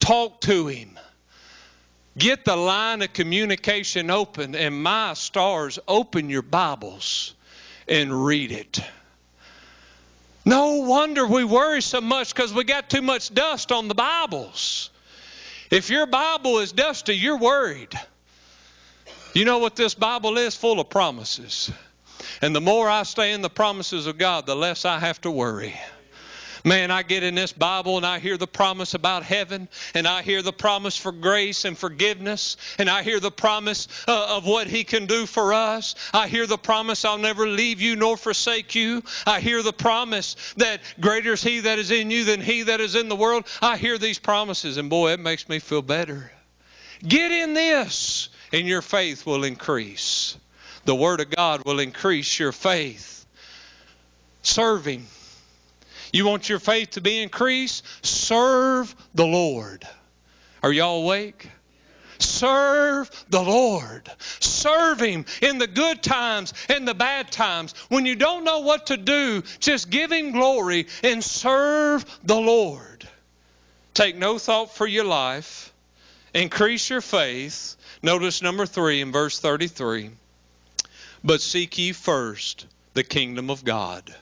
Talk 0.00 0.40
to 0.42 0.66
Him. 0.66 0.98
Get 2.16 2.44
the 2.44 2.56
line 2.56 3.02
of 3.02 3.12
communication 3.12 4.10
open. 4.10 4.54
And 4.54 4.82
my 4.82 5.14
stars, 5.14 5.78
open 5.88 6.30
your 6.30 6.42
Bibles 6.42 7.34
and 7.88 8.24
read 8.24 8.52
it. 8.52 8.80
No 10.44 10.80
wonder 10.80 11.26
we 11.26 11.42
worry 11.42 11.80
so 11.80 12.00
much 12.00 12.34
because 12.34 12.52
we 12.52 12.64
got 12.64 12.90
too 12.90 13.02
much 13.02 13.32
dust 13.32 13.72
on 13.72 13.88
the 13.88 13.94
Bibles. 13.94 14.90
If 15.70 15.88
your 15.88 16.06
Bible 16.06 16.58
is 16.58 16.72
dusty, 16.72 17.16
you're 17.16 17.38
worried. 17.38 17.98
You 19.32 19.44
know 19.44 19.58
what 19.58 19.74
this 19.74 19.94
Bible 19.94 20.36
is? 20.36 20.54
Full 20.54 20.78
of 20.80 20.90
promises. 20.90 21.72
And 22.44 22.54
the 22.54 22.60
more 22.60 22.90
I 22.90 23.04
stay 23.04 23.32
in 23.32 23.40
the 23.40 23.48
promises 23.48 24.06
of 24.06 24.18
God, 24.18 24.44
the 24.44 24.54
less 24.54 24.84
I 24.84 24.98
have 24.98 25.18
to 25.22 25.30
worry. 25.30 25.74
Man, 26.62 26.90
I 26.90 27.02
get 27.02 27.22
in 27.22 27.34
this 27.34 27.54
Bible 27.54 27.96
and 27.96 28.04
I 28.04 28.18
hear 28.18 28.36
the 28.36 28.46
promise 28.46 28.92
about 28.92 29.22
heaven, 29.22 29.66
and 29.94 30.06
I 30.06 30.20
hear 30.20 30.42
the 30.42 30.52
promise 30.52 30.94
for 30.94 31.10
grace 31.10 31.64
and 31.64 31.76
forgiveness, 31.76 32.58
and 32.78 32.90
I 32.90 33.02
hear 33.02 33.18
the 33.18 33.30
promise 33.30 33.88
uh, 34.06 34.36
of 34.36 34.44
what 34.44 34.66
He 34.66 34.84
can 34.84 35.06
do 35.06 35.24
for 35.24 35.54
us. 35.54 35.94
I 36.12 36.28
hear 36.28 36.46
the 36.46 36.58
promise, 36.58 37.06
I'll 37.06 37.16
never 37.16 37.48
leave 37.48 37.80
you 37.80 37.96
nor 37.96 38.18
forsake 38.18 38.74
you. 38.74 39.02
I 39.26 39.40
hear 39.40 39.62
the 39.62 39.72
promise 39.72 40.36
that 40.58 40.82
greater 41.00 41.32
is 41.32 41.42
He 41.42 41.60
that 41.60 41.78
is 41.78 41.90
in 41.90 42.10
you 42.10 42.24
than 42.24 42.42
He 42.42 42.64
that 42.64 42.82
is 42.82 42.94
in 42.94 43.08
the 43.08 43.16
world. 43.16 43.46
I 43.62 43.78
hear 43.78 43.96
these 43.96 44.18
promises, 44.18 44.76
and 44.76 44.90
boy, 44.90 45.12
it 45.12 45.20
makes 45.20 45.48
me 45.48 45.60
feel 45.60 45.80
better. 45.80 46.30
Get 47.08 47.32
in 47.32 47.54
this, 47.54 48.28
and 48.52 48.68
your 48.68 48.82
faith 48.82 49.24
will 49.24 49.44
increase. 49.44 50.36
The 50.84 50.94
Word 50.94 51.20
of 51.20 51.30
God 51.30 51.64
will 51.64 51.80
increase 51.80 52.38
your 52.38 52.52
faith. 52.52 53.24
Serving. 54.42 55.06
You 56.12 56.26
want 56.26 56.48
your 56.48 56.58
faith 56.58 56.90
to 56.90 57.00
be 57.00 57.22
increased? 57.22 57.84
Serve 58.02 58.94
the 59.14 59.26
Lord. 59.26 59.86
Are 60.62 60.72
y'all 60.72 61.02
awake? 61.02 61.48
Serve 62.18 63.10
the 63.28 63.42
Lord. 63.42 64.10
Serve 64.40 65.00
Him 65.00 65.24
in 65.42 65.58
the 65.58 65.66
good 65.66 66.02
times 66.02 66.54
and 66.68 66.86
the 66.86 66.94
bad 66.94 67.32
times. 67.32 67.74
When 67.88 68.06
you 68.06 68.16
don't 68.16 68.44
know 68.44 68.60
what 68.60 68.86
to 68.86 68.96
do, 68.96 69.42
just 69.58 69.90
give 69.90 70.12
Him 70.12 70.32
glory 70.32 70.86
and 71.02 71.22
serve 71.24 72.04
the 72.22 72.36
Lord. 72.36 73.08
Take 73.94 74.16
no 74.16 74.38
thought 74.38 74.74
for 74.74 74.86
your 74.86 75.04
life. 75.04 75.72
Increase 76.34 76.90
your 76.90 77.00
faith. 77.00 77.76
Notice 78.02 78.42
number 78.42 78.66
three 78.66 79.00
in 79.00 79.12
verse 79.12 79.38
33. 79.38 80.10
But 81.24 81.40
seek 81.40 81.78
ye 81.78 81.92
first 81.92 82.66
the 82.92 83.02
kingdom 83.02 83.50
of 83.50 83.64
God. 83.64 84.14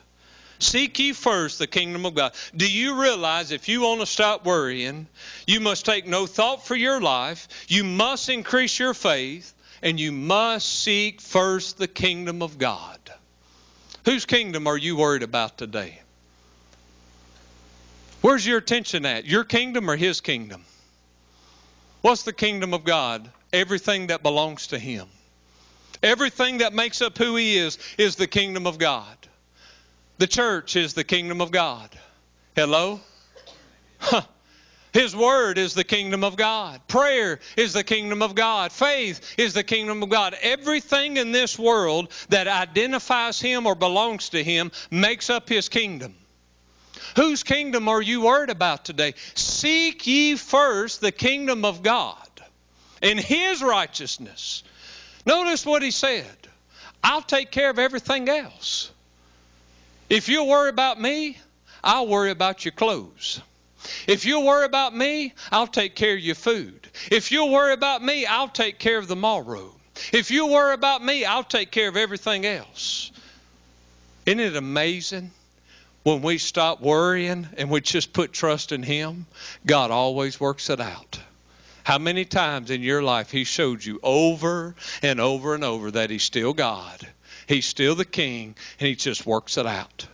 Seek 0.59 0.97
ye 0.99 1.11
first 1.11 1.59
the 1.59 1.67
kingdom 1.67 2.05
of 2.05 2.15
God. 2.15 2.33
Do 2.55 2.71
you 2.71 3.01
realize 3.01 3.51
if 3.51 3.67
you 3.67 3.81
want 3.81 3.99
to 3.99 4.05
stop 4.05 4.45
worrying, 4.45 5.07
you 5.45 5.59
must 5.59 5.85
take 5.85 6.07
no 6.07 6.25
thought 6.25 6.65
for 6.65 6.75
your 6.75 7.01
life, 7.01 7.49
you 7.67 7.83
must 7.83 8.29
increase 8.29 8.79
your 8.79 8.93
faith, 8.93 9.53
and 9.81 9.99
you 9.99 10.13
must 10.13 10.81
seek 10.83 11.19
first 11.19 11.77
the 11.77 11.89
kingdom 11.89 12.41
of 12.41 12.57
God? 12.57 12.97
Whose 14.05 14.25
kingdom 14.25 14.67
are 14.67 14.77
you 14.77 14.95
worried 14.95 15.23
about 15.23 15.57
today? 15.57 15.99
Where's 18.21 18.47
your 18.47 18.59
attention 18.59 19.05
at? 19.05 19.25
Your 19.25 19.43
kingdom 19.43 19.89
or 19.89 19.97
His 19.97 20.21
kingdom? 20.21 20.63
What's 22.01 22.23
the 22.23 22.31
kingdom 22.31 22.73
of 22.73 22.85
God? 22.85 23.29
Everything 23.51 24.07
that 24.07 24.23
belongs 24.23 24.67
to 24.67 24.79
Him. 24.79 25.07
Everything 26.03 26.59
that 26.59 26.73
makes 26.73 27.01
up 27.01 27.17
who 27.17 27.35
He 27.37 27.57
is 27.57 27.79
is 27.97 28.17
the 28.17 28.27
kingdom 28.27 28.67
of 28.67 28.77
God. 28.77 29.17
The 30.17 30.27
church 30.27 30.75
is 30.75 30.93
the 30.93 31.03
kingdom 31.03 31.41
of 31.41 31.49
God. 31.49 31.89
Hello? 32.55 32.99
Huh. 33.97 34.21
His 34.91 35.15
word 35.15 35.57
is 35.57 35.73
the 35.73 35.83
kingdom 35.83 36.23
of 36.23 36.35
God. 36.35 36.79
Prayer 36.87 37.39
is 37.57 37.73
the 37.73 37.83
kingdom 37.83 38.21
of 38.21 38.35
God. 38.35 38.71
Faith 38.71 39.33
is 39.39 39.55
the 39.55 39.63
kingdom 39.63 40.03
of 40.03 40.09
God. 40.09 40.35
Everything 40.41 41.17
in 41.17 41.31
this 41.31 41.57
world 41.57 42.11
that 42.29 42.47
identifies 42.47 43.41
Him 43.41 43.65
or 43.65 43.73
belongs 43.73 44.29
to 44.29 44.43
Him 44.43 44.71
makes 44.91 45.31
up 45.31 45.49
His 45.49 45.67
kingdom. 45.67 46.13
Whose 47.15 47.41
kingdom 47.41 47.87
are 47.87 48.01
you 48.01 48.21
worried 48.21 48.51
about 48.51 48.85
today? 48.85 49.15
Seek 49.33 50.05
ye 50.05 50.35
first 50.35 51.01
the 51.01 51.11
kingdom 51.11 51.65
of 51.65 51.81
God 51.81 52.29
and 53.01 53.19
His 53.19 53.63
righteousness. 53.63 54.63
Notice 55.25 55.65
what 55.65 55.81
He 55.83 55.91
said 55.91 56.25
I'll 57.03 57.21
take 57.21 57.51
care 57.51 57.69
of 57.69 57.79
everything 57.79 58.29
else. 58.29 58.91
If 60.09 60.29
you'll 60.29 60.47
worry 60.47 60.69
about 60.69 60.99
me, 60.99 61.37
I'll 61.83 62.07
worry 62.07 62.31
about 62.31 62.63
your 62.63 62.71
clothes. 62.71 63.41
If 64.07 64.25
you'll 64.25 64.45
worry 64.45 64.65
about 64.65 64.95
me, 64.95 65.33
I'll 65.51 65.67
take 65.67 65.95
care 65.95 66.13
of 66.13 66.19
your 66.19 66.35
food. 66.35 66.87
If 67.11 67.31
you'll 67.31 67.51
worry 67.51 67.73
about 67.73 68.01
me, 68.01 68.25
I'll 68.25 68.47
take 68.47 68.79
care 68.79 68.97
of 68.97 69.07
the 69.07 69.15
morrow. 69.15 69.75
If 70.11 70.31
you 70.31 70.47
worry 70.47 70.73
about 70.73 71.03
me, 71.03 71.25
I'll 71.25 71.43
take 71.43 71.71
care 71.71 71.89
of 71.89 71.97
everything 71.97 72.45
else. 72.45 73.11
Isn't 74.25 74.39
it 74.39 74.55
amazing? 74.55 75.31
When 76.03 76.21
we 76.21 76.37
stop 76.37 76.81
worrying 76.81 77.47
and 77.57 77.69
we 77.69 77.81
just 77.81 78.13
put 78.13 78.33
trust 78.33 78.71
in 78.71 78.83
Him, 78.83 79.25
God 79.65 79.91
always 79.91 80.39
works 80.39 80.69
it 80.69 80.81
out. 80.81 81.19
How 81.83 81.97
many 81.97 82.25
times 82.25 82.69
in 82.71 82.81
your 82.81 83.03
life 83.03 83.31
He 83.31 83.43
showed 83.43 83.83
you 83.83 83.99
over 84.03 84.75
and 85.01 85.19
over 85.19 85.55
and 85.55 85.63
over 85.63 85.91
that 85.91 86.09
He's 86.09 86.23
still 86.23 86.53
God 86.53 87.07
He's 87.47 87.65
still 87.65 87.95
the 87.95 88.05
king, 88.05 88.55
and 88.79 88.87
he 88.87 88.95
just 88.95 89.25
works 89.25 89.57
it 89.57 89.65
out. 89.65 90.07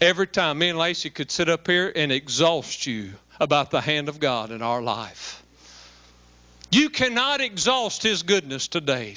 Every 0.00 0.26
time 0.26 0.58
me 0.58 0.70
and 0.70 0.78
Lacey 0.78 1.10
could 1.10 1.30
sit 1.30 1.48
up 1.48 1.66
here 1.66 1.92
and 1.94 2.10
exhaust 2.10 2.86
you 2.86 3.12
about 3.38 3.70
the 3.70 3.80
hand 3.80 4.08
of 4.08 4.20
God 4.20 4.50
in 4.50 4.62
our 4.62 4.82
life. 4.82 5.42
You 6.70 6.90
cannot 6.90 7.40
exhaust 7.40 8.02
his 8.02 8.22
goodness 8.22 8.68
today. 8.68 9.16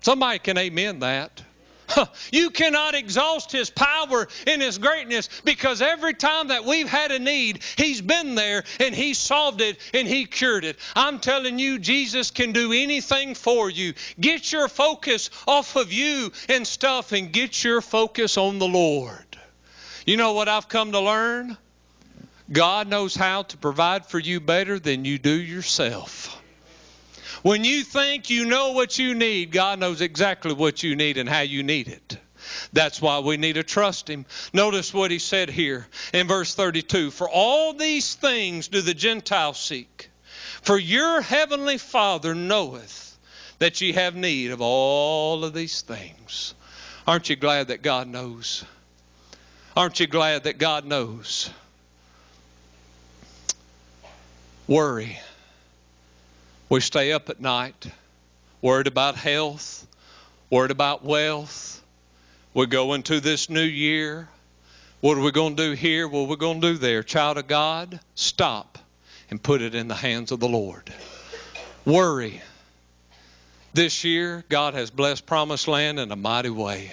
Somebody 0.00 0.38
can 0.38 0.58
amen 0.58 1.00
that. 1.00 1.42
You 2.32 2.50
cannot 2.50 2.94
exhaust 2.94 3.52
His 3.52 3.70
power 3.70 4.28
and 4.46 4.60
His 4.62 4.78
greatness 4.78 5.28
because 5.44 5.82
every 5.82 6.14
time 6.14 6.48
that 6.48 6.64
we've 6.64 6.88
had 6.88 7.12
a 7.12 7.18
need, 7.18 7.62
He's 7.76 8.00
been 8.00 8.34
there 8.34 8.64
and 8.80 8.94
He 8.94 9.14
solved 9.14 9.60
it 9.60 9.78
and 9.92 10.06
He 10.06 10.26
cured 10.26 10.64
it. 10.64 10.78
I'm 10.94 11.20
telling 11.20 11.58
you, 11.58 11.78
Jesus 11.78 12.30
can 12.30 12.52
do 12.52 12.72
anything 12.72 13.34
for 13.34 13.70
you. 13.70 13.94
Get 14.20 14.52
your 14.52 14.68
focus 14.68 15.30
off 15.46 15.76
of 15.76 15.92
you 15.92 16.32
and 16.48 16.66
stuff 16.66 17.12
and 17.12 17.32
get 17.32 17.62
your 17.62 17.80
focus 17.80 18.36
on 18.36 18.58
the 18.58 18.68
Lord. 18.68 19.24
You 20.06 20.16
know 20.16 20.32
what 20.32 20.48
I've 20.48 20.68
come 20.68 20.92
to 20.92 21.00
learn? 21.00 21.56
God 22.52 22.88
knows 22.88 23.14
how 23.14 23.42
to 23.44 23.56
provide 23.56 24.06
for 24.06 24.18
you 24.18 24.38
better 24.38 24.78
than 24.78 25.04
you 25.04 25.18
do 25.18 25.32
yourself. 25.32 26.40
When 27.44 27.62
you 27.62 27.84
think 27.84 28.30
you 28.30 28.46
know 28.46 28.72
what 28.72 28.98
you 28.98 29.14
need, 29.14 29.52
God 29.52 29.78
knows 29.78 30.00
exactly 30.00 30.54
what 30.54 30.82
you 30.82 30.96
need 30.96 31.18
and 31.18 31.28
how 31.28 31.42
you 31.42 31.62
need 31.62 31.88
it. 31.88 32.16
That's 32.72 33.02
why 33.02 33.18
we 33.18 33.36
need 33.36 33.56
to 33.56 33.62
trust 33.62 34.08
Him. 34.08 34.24
Notice 34.54 34.94
what 34.94 35.10
He 35.10 35.18
said 35.18 35.50
here 35.50 35.86
in 36.14 36.26
verse 36.26 36.54
32 36.54 37.10
For 37.10 37.28
all 37.28 37.74
these 37.74 38.14
things 38.14 38.68
do 38.68 38.80
the 38.80 38.94
Gentiles 38.94 39.60
seek, 39.60 40.08
for 40.62 40.78
your 40.78 41.20
heavenly 41.20 41.76
Father 41.76 42.34
knoweth 42.34 43.18
that 43.58 43.78
ye 43.82 43.92
have 43.92 44.16
need 44.16 44.50
of 44.50 44.62
all 44.62 45.44
of 45.44 45.52
these 45.52 45.82
things. 45.82 46.54
Aren't 47.06 47.28
you 47.28 47.36
glad 47.36 47.68
that 47.68 47.82
God 47.82 48.08
knows? 48.08 48.64
Aren't 49.76 50.00
you 50.00 50.06
glad 50.06 50.44
that 50.44 50.56
God 50.56 50.86
knows? 50.86 51.50
Worry. 54.66 55.18
We 56.68 56.80
stay 56.80 57.12
up 57.12 57.28
at 57.28 57.40
night, 57.40 57.86
worried 58.62 58.86
about 58.86 59.16
health, 59.16 59.86
worried 60.48 60.70
about 60.70 61.04
wealth. 61.04 61.82
We 62.54 62.66
go 62.66 62.94
into 62.94 63.20
this 63.20 63.50
new 63.50 63.60
year. 63.60 64.28
What 65.00 65.18
are 65.18 65.20
we 65.20 65.30
going 65.30 65.56
to 65.56 65.62
do 65.62 65.72
here? 65.72 66.08
What 66.08 66.20
are 66.20 66.28
we 66.28 66.36
going 66.36 66.62
to 66.62 66.72
do 66.72 66.78
there? 66.78 67.02
Child 67.02 67.36
of 67.36 67.46
God, 67.46 68.00
stop 68.14 68.78
and 69.28 69.42
put 69.42 69.60
it 69.60 69.74
in 69.74 69.88
the 69.88 69.94
hands 69.94 70.32
of 70.32 70.40
the 70.40 70.48
Lord. 70.48 70.90
Worry. 71.84 72.40
This 73.74 74.04
year, 74.04 74.44
God 74.48 74.72
has 74.74 74.90
blessed 74.90 75.26
Promised 75.26 75.68
Land 75.68 75.98
in 75.98 76.10
a 76.10 76.16
mighty 76.16 76.48
way. 76.48 76.92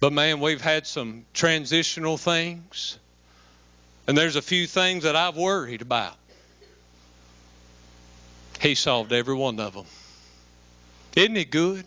But 0.00 0.12
man, 0.12 0.40
we've 0.40 0.60
had 0.60 0.86
some 0.86 1.24
transitional 1.32 2.18
things, 2.18 2.98
and 4.06 4.18
there's 4.18 4.36
a 4.36 4.42
few 4.42 4.66
things 4.66 5.04
that 5.04 5.16
I've 5.16 5.36
worried 5.36 5.80
about. 5.80 6.16
He 8.60 8.74
solved 8.74 9.12
every 9.12 9.34
one 9.34 9.60
of 9.60 9.74
them. 9.74 9.86
Isn't 11.16 11.36
he 11.36 11.44
good? 11.44 11.84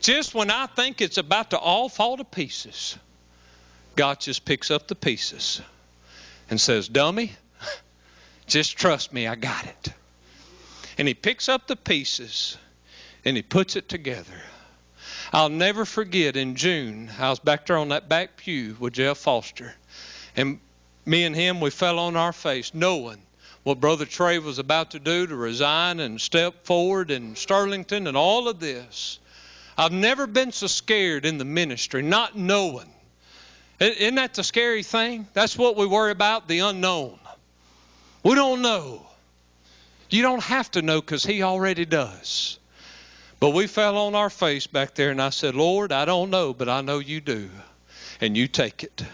Just 0.00 0.34
when 0.34 0.50
I 0.50 0.66
think 0.66 1.00
it's 1.00 1.18
about 1.18 1.50
to 1.50 1.58
all 1.58 1.88
fall 1.88 2.16
to 2.16 2.24
pieces, 2.24 2.98
God 3.96 4.20
just 4.20 4.44
picks 4.44 4.70
up 4.70 4.86
the 4.88 4.94
pieces 4.94 5.62
and 6.50 6.60
says, 6.60 6.88
Dummy, 6.88 7.32
just 8.46 8.76
trust 8.76 9.12
me, 9.12 9.26
I 9.26 9.34
got 9.34 9.64
it. 9.64 9.92
And 10.98 11.08
he 11.08 11.14
picks 11.14 11.48
up 11.48 11.66
the 11.66 11.76
pieces 11.76 12.58
and 13.24 13.36
he 13.36 13.42
puts 13.42 13.76
it 13.76 13.88
together. 13.88 14.42
I'll 15.32 15.48
never 15.48 15.84
forget 15.84 16.36
in 16.36 16.54
June, 16.54 17.10
I 17.18 17.30
was 17.30 17.38
back 17.38 17.66
there 17.66 17.78
on 17.78 17.88
that 17.88 18.08
back 18.08 18.36
pew 18.36 18.76
with 18.78 18.92
Jeff 18.92 19.18
Foster. 19.18 19.74
And 20.36 20.60
me 21.06 21.24
and 21.24 21.34
him, 21.34 21.60
we 21.60 21.70
fell 21.70 21.98
on 21.98 22.16
our 22.16 22.32
face, 22.32 22.74
knowing 22.74 23.22
what 23.64 23.80
Brother 23.80 24.04
Trey 24.04 24.38
was 24.38 24.58
about 24.58 24.92
to 24.92 24.98
do 24.98 25.26
to 25.26 25.34
resign 25.34 25.98
and 25.98 26.20
step 26.20 26.64
forward 26.64 27.10
in 27.10 27.34
Sterlington 27.34 28.06
and 28.06 28.16
all 28.16 28.46
of 28.46 28.60
this. 28.60 29.18
I've 29.76 29.92
never 29.92 30.26
been 30.26 30.52
so 30.52 30.66
scared 30.66 31.24
in 31.24 31.38
the 31.38 31.44
ministry, 31.44 32.02
not 32.02 32.36
knowing. 32.36 32.88
Isn't 33.80 34.14
that 34.16 34.34
the 34.34 34.44
scary 34.44 34.82
thing? 34.82 35.26
That's 35.32 35.58
what 35.58 35.76
we 35.76 35.86
worry 35.86 36.12
about 36.12 36.46
the 36.46 36.60
unknown. 36.60 37.18
We 38.22 38.34
don't 38.34 38.62
know. 38.62 39.04
You 40.10 40.22
don't 40.22 40.42
have 40.44 40.70
to 40.72 40.82
know 40.82 41.00
because 41.00 41.24
He 41.24 41.42
already 41.42 41.86
does. 41.86 42.58
But 43.40 43.50
we 43.50 43.66
fell 43.66 43.96
on 43.96 44.14
our 44.14 44.30
face 44.30 44.66
back 44.66 44.94
there, 44.94 45.10
and 45.10 45.20
I 45.20 45.30
said, 45.30 45.56
Lord, 45.56 45.90
I 45.90 46.04
don't 46.04 46.30
know, 46.30 46.54
but 46.54 46.68
I 46.68 46.82
know 46.82 46.98
you 46.98 47.20
do. 47.20 47.50
And 48.20 48.36
you 48.36 48.46
take 48.46 48.84
it. 48.84 49.04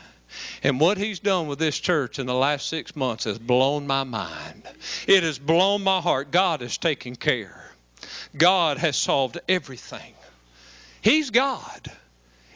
And 0.63 0.79
what 0.79 0.99
he's 0.99 1.21
done 1.21 1.47
with 1.47 1.59
this 1.59 1.79
church 1.79 2.19
in 2.19 2.27
the 2.27 2.35
last 2.35 2.69
six 2.69 2.95
months 2.95 3.25
has 3.25 3.39
blown 3.39 3.87
my 3.87 4.05
mind. 4.05 4.69
It 5.07 5.23
has 5.23 5.39
blown 5.39 5.83
my 5.83 6.01
heart. 6.01 6.31
God 6.31 6.61
has 6.61 6.77
taken 6.77 7.17
care. 7.17 7.71
God 8.37 8.79
has 8.79 8.97
solved 8.97 9.39
everything. 9.49 10.15
He's 11.03 11.31
God. 11.31 11.91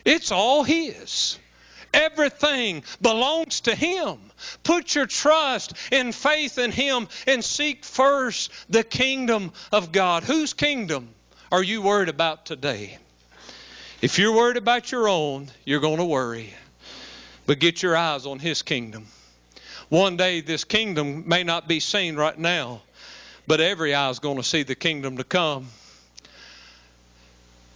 It's 0.05 0.33
all 0.33 0.65
His. 0.65 1.39
Everything 1.93 2.83
belongs 3.01 3.63
to 3.63 3.75
Him. 3.75 4.19
Put 4.63 4.95
your 4.95 5.07
trust 5.07 5.75
and 5.93 6.15
faith 6.15 6.59
in 6.59 6.73
Him 6.73 7.09
and 7.27 7.43
seek 7.43 7.85
first 7.85 8.51
the 8.69 8.85
kingdom 8.85 9.53
of 9.73 9.93
God. 9.93 10.25
Whose 10.25 10.53
kingdom 10.53 11.09
are 11.51 11.63
you 11.63 11.83
worried 11.83 12.09
about 12.09 12.47
today? 12.47 12.99
If 14.03 14.19
you're 14.19 14.35
worried 14.35 14.59
about 14.59 14.93
your 14.93 15.09
own, 15.09 15.51
you're 15.65 15.81
going 15.81 15.99
to 15.99 16.05
worry. 16.05 16.53
But 17.47 17.59
get 17.59 17.83
your 17.83 17.97
eyes 17.97 18.27
on 18.27 18.39
His 18.39 18.63
kingdom. 18.63 19.07
One 19.89 20.17
day, 20.17 20.41
this 20.41 20.65
kingdom 20.65 21.29
may 21.29 21.43
not 21.45 21.69
be 21.69 21.81
seen 21.81 22.17
right 22.17 22.39
now, 22.39 22.83
but 23.47 23.61
every 23.61 23.95
eye 23.95 24.11
is 24.11 24.19
going 24.19 24.39
to 24.39 24.43
see 24.43 24.63
the 24.63 24.75
kingdom 24.75 25.19
to 25.19 25.25
come. 25.25 25.69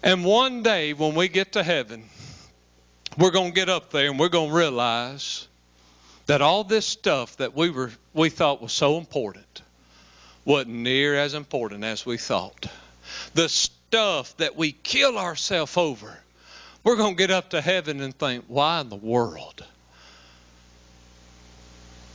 And 0.03 0.25
one 0.25 0.63
day, 0.63 0.93
when 0.95 1.15
we 1.15 1.29
get 1.29 1.53
to 1.53 1.63
heaven, 1.63 2.05
we're 3.19 3.31
going 3.31 3.51
to 3.51 3.55
get 3.55 3.69
up 3.69 3.91
there 3.91 4.09
and 4.11 4.19
we're 4.19 4.29
going 4.29 4.51
to 4.51 4.57
realize 4.57 5.49
that 6.27 6.41
all 6.41 6.63
this 6.65 6.87
stuff 6.87 7.37
that 7.39 7.55
we 7.55 7.71
were 7.71 7.91
we 8.15 8.31
thought 8.31 8.63
was 8.63 8.73
so 8.73 8.99
important 8.99 9.63
wasn't 10.45 10.75
near 10.75 11.15
as 11.15 11.35
important 11.35 11.85
as 11.85 12.07
we 12.07 12.17
thought. 12.17 12.67
The 13.35 13.49
stuff 13.49 14.37
that 14.39 14.57
we 14.57 14.73
kill 14.73 15.19
ourselves 15.19 15.77
over 15.77 16.19
we're 16.85 16.97
going 16.97 17.15
to 17.15 17.19
get 17.19 17.31
up 17.31 17.51
to 17.51 17.61
heaven 17.61 18.01
and 18.01 18.17
think, 18.17 18.45
why 18.49 18.81
in 18.81 18.89
the 18.89 18.97
world? 18.97 19.65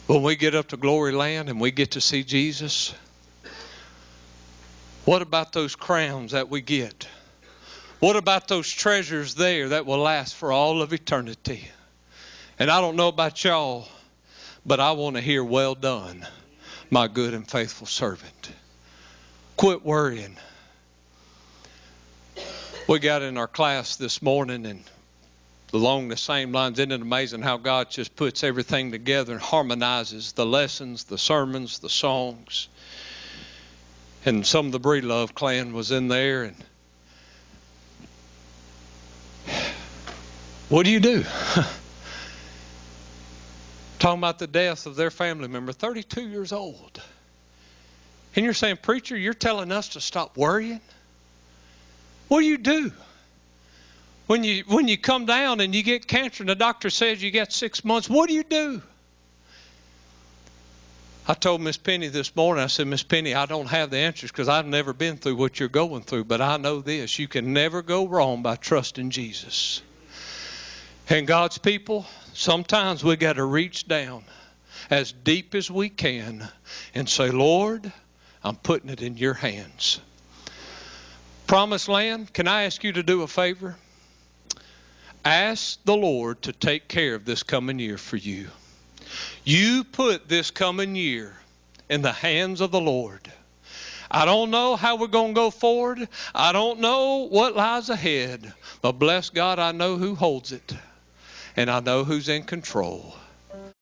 When 0.07 0.24
we 0.24 0.36
get 0.36 0.55
up 0.55 0.70
to 0.70 0.78
glory 0.78 1.11
land 1.11 1.49
and 1.49 1.61
we 1.61 1.72
get 1.72 1.91
to 1.91 2.01
see 2.01 2.24
Jesus, 2.24 2.93
what 5.05 5.22
about 5.22 5.53
those 5.53 5.76
crowns 5.76 6.32
that 6.32 6.49
we 6.49 6.61
get? 6.61 7.07
What 7.99 8.16
about 8.16 8.47
those 8.47 8.70
treasures 8.70 9.36
there 9.36 9.70
that 9.70 9.86
will 9.86 9.99
last 9.99 10.36
for 10.36 10.51
all 10.51 10.82
of 10.82 10.91
eternity? 10.91 11.68
And 12.59 12.70
I 12.70 12.82
don't 12.82 12.95
know 12.95 13.07
about 13.07 13.43
y'all, 13.43 13.88
but 14.66 14.80
I 14.80 14.91
want 14.91 15.16
to 15.16 15.22
hear, 15.22 15.43
well 15.43 15.76
done, 15.76 16.28
my 16.89 17.07
good 17.07 17.34
and 17.34 17.49
faithful 17.49 17.88
servant. 17.88 18.51
Quit 19.55 19.86
worrying 19.86 20.38
we 22.88 22.99
got 22.99 23.21
in 23.21 23.38
our 23.38 23.47
class 23.47 23.95
this 23.95 24.21
morning 24.21 24.65
and 24.65 24.84
along 25.71 26.09
the 26.09 26.17
same 26.17 26.51
lines, 26.51 26.77
isn't 26.79 26.91
it 26.91 27.01
amazing 27.01 27.41
how 27.41 27.55
God 27.57 27.89
just 27.89 28.15
puts 28.15 28.43
everything 28.43 28.91
together 28.91 29.34
and 29.34 29.41
harmonizes 29.41 30.34
the 30.34 30.45
lessons, 30.45 31.05
the 31.05 31.17
sermons, 31.17 31.79
the 31.79 31.89
songs? 31.89 32.67
And 34.25 34.45
some 34.45 34.67
of 34.67 34.71
the 34.71 34.79
Breedlove 34.79 35.34
clan 35.34 35.73
was 35.73 35.91
in 35.91 36.07
there 36.09 36.43
and 36.43 36.55
what 40.69 40.84
do 40.84 40.91
you 40.91 40.99
do? 40.99 41.23
Talking 43.99 44.19
about 44.19 44.39
the 44.39 44.47
death 44.47 44.86
of 44.86 44.97
their 44.97 45.11
family 45.11 45.47
member, 45.47 45.71
32 45.71 46.27
years 46.27 46.51
old. 46.51 47.01
And 48.36 48.43
you're 48.43 48.53
saying, 48.53 48.79
Preacher, 48.81 49.15
you're 49.15 49.34
telling 49.34 49.71
us 49.71 49.88
to 49.89 50.01
stop 50.01 50.36
worrying? 50.36 50.81
What 52.28 52.41
do 52.41 52.45
you 52.45 52.57
do? 52.57 52.91
When 54.28 54.43
you 54.43 54.63
when 54.67 54.88
you 54.88 54.97
come 54.97 55.26
down 55.26 55.59
and 55.59 55.76
you 55.76 55.84
get 55.84 56.07
cancer 56.07 56.43
and 56.43 56.49
the 56.49 56.55
doctor 56.55 56.89
says 56.89 57.21
you 57.21 57.32
got 57.32 57.51
six 57.51 57.84
months, 57.84 58.09
what 58.09 58.30
do 58.30 58.36
you 58.36 58.43
do? 58.43 58.82
I 61.26 61.34
told 61.34 61.61
Miss 61.61 61.78
Penny 61.78 62.09
this 62.09 62.36
morning, 62.36 62.61
I 62.61 62.67
said, 62.67 62.86
Miss 62.86 63.01
Penny, 63.01 63.34
I 63.34 63.45
don't 63.45 63.67
have 63.67 63.89
the 63.89 63.97
answers 63.97 64.30
because 64.30 64.49
I've 64.49 64.65
never 64.65 64.91
been 64.91 65.15
through 65.15 65.38
what 65.38 65.57
you're 65.57 65.69
going 65.69 66.01
through, 66.01 66.26
but 66.26 66.41
I 66.41 66.57
know 66.57 66.82
this. 66.82 67.17
You 67.17 67.30
can 67.30 67.53
never 67.53 67.82
go 67.82 68.05
wrong 68.05 68.41
by 68.41 68.57
trusting 68.57 69.09
Jesus. 69.09 69.82
And 71.09 71.26
God's 71.26 71.57
people, 71.57 72.05
sometimes 72.34 73.05
we 73.05 73.15
got 73.15 73.38
to 73.38 73.45
reach 73.45 73.88
down 73.88 74.26
as 74.89 75.13
deep 75.13 75.55
as 75.55 75.71
we 75.71 75.88
can 75.88 76.45
and 76.93 77.07
say, 77.07 77.30
Lord, 77.30 77.89
I'm 78.43 78.57
putting 78.57 78.89
it 78.89 79.01
in 79.01 79.15
your 79.15 79.34
hands. 79.34 80.01
Promised 81.54 81.88
land, 81.88 82.34
can 82.34 82.47
I 82.47 82.64
ask 82.64 82.84
you 82.84 82.93
to 82.93 83.04
do 83.04 83.22
a 83.22 83.28
favor? 83.28 83.76
Ask 85.24 85.78
the 85.86 85.95
Lord 85.95 86.41
to 86.41 86.51
take 86.51 86.88
care 86.88 87.14
of 87.14 87.26
this 87.26 87.43
coming 87.43 87.78
year 87.78 87.99
for 87.99 88.18
you. 88.18 88.47
You 89.43 89.84
put 89.84 90.28
this 90.28 90.49
coming 90.49 90.95
year 90.95 91.36
in 91.91 92.01
the 92.01 92.12
hands 92.12 92.60
of 92.60 92.72
the 92.72 92.82
Lord. 92.82 93.32
I 94.10 94.26
don't 94.26 94.49
know 94.49 94.76
how 94.76 94.95
we're 94.95 95.06
going 95.06 95.36
to 95.36 95.39
go 95.39 95.51
forward. 95.51 96.10
I 96.34 96.54
don't 96.54 96.80
know 96.80 97.28
what 97.30 97.56
lies 97.56 97.89
ahead. 97.89 98.51
But 98.82 98.93
bless 98.93 99.30
God, 99.30 99.60
I 99.60 99.74
know 99.74 99.97
who 99.97 100.16
holds 100.16 100.54
it. 100.54 100.76
And 101.56 101.70
I 101.70 101.82
know 101.82 102.04
who's 102.04 102.30
in 102.30 102.45
control. 102.45 103.14